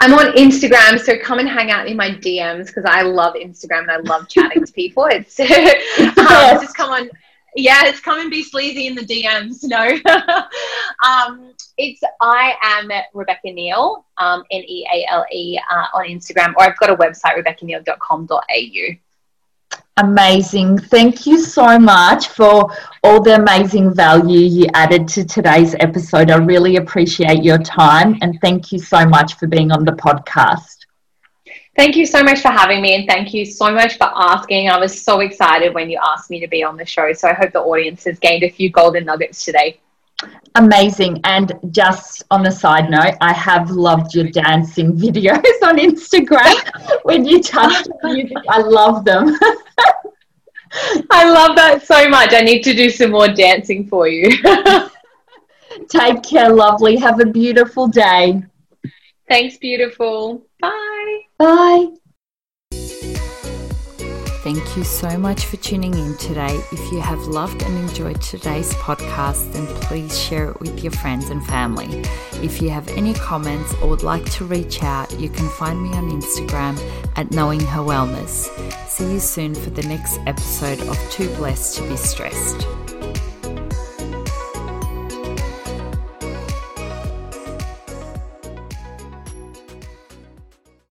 I'm 0.00 0.12
on 0.12 0.32
Instagram, 0.32 1.00
so 1.00 1.18
come 1.18 1.38
and 1.38 1.48
hang 1.48 1.70
out 1.70 1.86
in 1.86 1.96
my 1.96 2.10
DMs 2.10 2.66
because 2.66 2.84
I 2.86 3.02
love 3.02 3.34
Instagram 3.34 3.82
and 3.82 3.90
I 3.90 3.96
love 3.98 4.28
chatting 4.28 4.64
to 4.64 4.72
people. 4.72 5.06
It's 5.10 5.38
um, 6.18 6.60
just 6.60 6.76
come 6.76 6.90
on 6.90 7.10
yeah, 7.56 7.86
it's 7.86 8.00
come 8.00 8.20
and 8.20 8.30
be 8.30 8.42
sleazy 8.42 8.86
in 8.86 8.94
the 8.94 9.02
DMs. 9.02 9.64
No, 9.64 9.98
um, 11.08 11.54
it's 11.78 12.02
I 12.20 12.54
am 12.62 12.90
Rebecca 13.14 13.50
Neale, 13.50 14.04
um, 14.18 14.44
N 14.50 14.62
E 14.62 14.86
A 14.92 15.10
L 15.10 15.24
E, 15.32 15.58
uh, 15.70 15.86
on 15.94 16.04
Instagram, 16.06 16.54
or 16.56 16.64
I've 16.64 16.78
got 16.78 16.90
a 16.90 16.96
website, 16.96 17.42
rebeccaneale.com.au. 17.42 19.05
Amazing. 19.98 20.78
Thank 20.78 21.26
you 21.26 21.38
so 21.38 21.78
much 21.78 22.28
for 22.28 22.70
all 23.02 23.22
the 23.22 23.36
amazing 23.36 23.94
value 23.94 24.40
you 24.40 24.66
added 24.74 25.08
to 25.08 25.24
today's 25.24 25.74
episode. 25.80 26.30
I 26.30 26.36
really 26.36 26.76
appreciate 26.76 27.42
your 27.42 27.56
time 27.58 28.18
and 28.20 28.38
thank 28.42 28.72
you 28.72 28.78
so 28.78 29.06
much 29.06 29.34
for 29.38 29.46
being 29.46 29.72
on 29.72 29.86
the 29.86 29.92
podcast. 29.92 30.84
Thank 31.76 31.96
you 31.96 32.04
so 32.04 32.22
much 32.22 32.40
for 32.40 32.48
having 32.48 32.82
me 32.82 32.94
and 32.94 33.08
thank 33.08 33.32
you 33.32 33.46
so 33.46 33.72
much 33.72 33.96
for 33.96 34.10
asking. 34.14 34.68
I 34.68 34.78
was 34.78 35.02
so 35.02 35.20
excited 35.20 35.72
when 35.72 35.88
you 35.88 35.98
asked 36.02 36.30
me 36.30 36.40
to 36.40 36.48
be 36.48 36.62
on 36.62 36.76
the 36.76 36.86
show. 36.86 37.12
So 37.14 37.28
I 37.28 37.32
hope 37.32 37.52
the 37.52 37.60
audience 37.60 38.04
has 38.04 38.18
gained 38.18 38.44
a 38.44 38.50
few 38.50 38.70
golden 38.70 39.06
nuggets 39.06 39.44
today. 39.44 39.80
Amazing. 40.54 41.20
And 41.24 41.52
just 41.70 42.22
on 42.30 42.42
the 42.42 42.50
side 42.50 42.90
note, 42.90 43.14
I 43.20 43.32
have 43.34 43.70
loved 43.70 44.14
your 44.14 44.28
dancing 44.30 44.92
videos 44.98 45.42
on 45.62 45.76
Instagram 45.78 47.00
when 47.04 47.24
you 47.24 47.42
touch 47.42 47.86
music. 48.02 48.36
I 48.48 48.60
love 48.60 49.04
them. 49.04 49.38
I 51.10 51.30
love 51.30 51.56
that 51.56 51.86
so 51.86 52.08
much. 52.08 52.34
I 52.34 52.40
need 52.40 52.62
to 52.62 52.74
do 52.74 52.90
some 52.90 53.10
more 53.10 53.28
dancing 53.28 53.86
for 53.86 54.08
you. 54.08 54.30
Take 55.88 56.22
care, 56.22 56.50
lovely. 56.50 56.96
Have 56.96 57.20
a 57.20 57.26
beautiful 57.26 57.86
day. 57.88 58.42
Thanks, 59.28 59.56
beautiful. 59.58 60.46
Bye. 60.60 61.20
Bye. 61.38 61.96
Thank 64.46 64.76
you 64.76 64.84
so 64.84 65.18
much 65.18 65.44
for 65.46 65.56
tuning 65.56 65.92
in 65.94 66.16
today. 66.18 66.54
If 66.70 66.92
you 66.92 67.00
have 67.00 67.18
loved 67.26 67.64
and 67.64 67.76
enjoyed 67.76 68.22
today's 68.22 68.72
podcast, 68.74 69.52
then 69.52 69.66
please 69.80 70.16
share 70.16 70.50
it 70.50 70.60
with 70.60 70.84
your 70.84 70.92
friends 70.92 71.30
and 71.30 71.44
family. 71.44 72.04
If 72.44 72.62
you 72.62 72.70
have 72.70 72.86
any 72.90 73.12
comments 73.14 73.74
or 73.82 73.88
would 73.88 74.04
like 74.04 74.24
to 74.34 74.44
reach 74.44 74.84
out, 74.84 75.18
you 75.18 75.30
can 75.30 75.48
find 75.48 75.82
me 75.82 75.88
on 75.94 76.12
Instagram 76.12 76.78
at 77.16 77.32
Knowing 77.32 77.58
Her 77.58 77.80
Wellness. 77.80 78.48
See 78.88 79.14
you 79.14 79.18
soon 79.18 79.52
for 79.52 79.70
the 79.70 79.82
next 79.82 80.20
episode 80.26 80.80
of 80.82 80.96
Too 81.10 81.28
Blessed 81.34 81.78
to 81.78 81.88
Be 81.88 81.96
Stressed. 81.96 82.85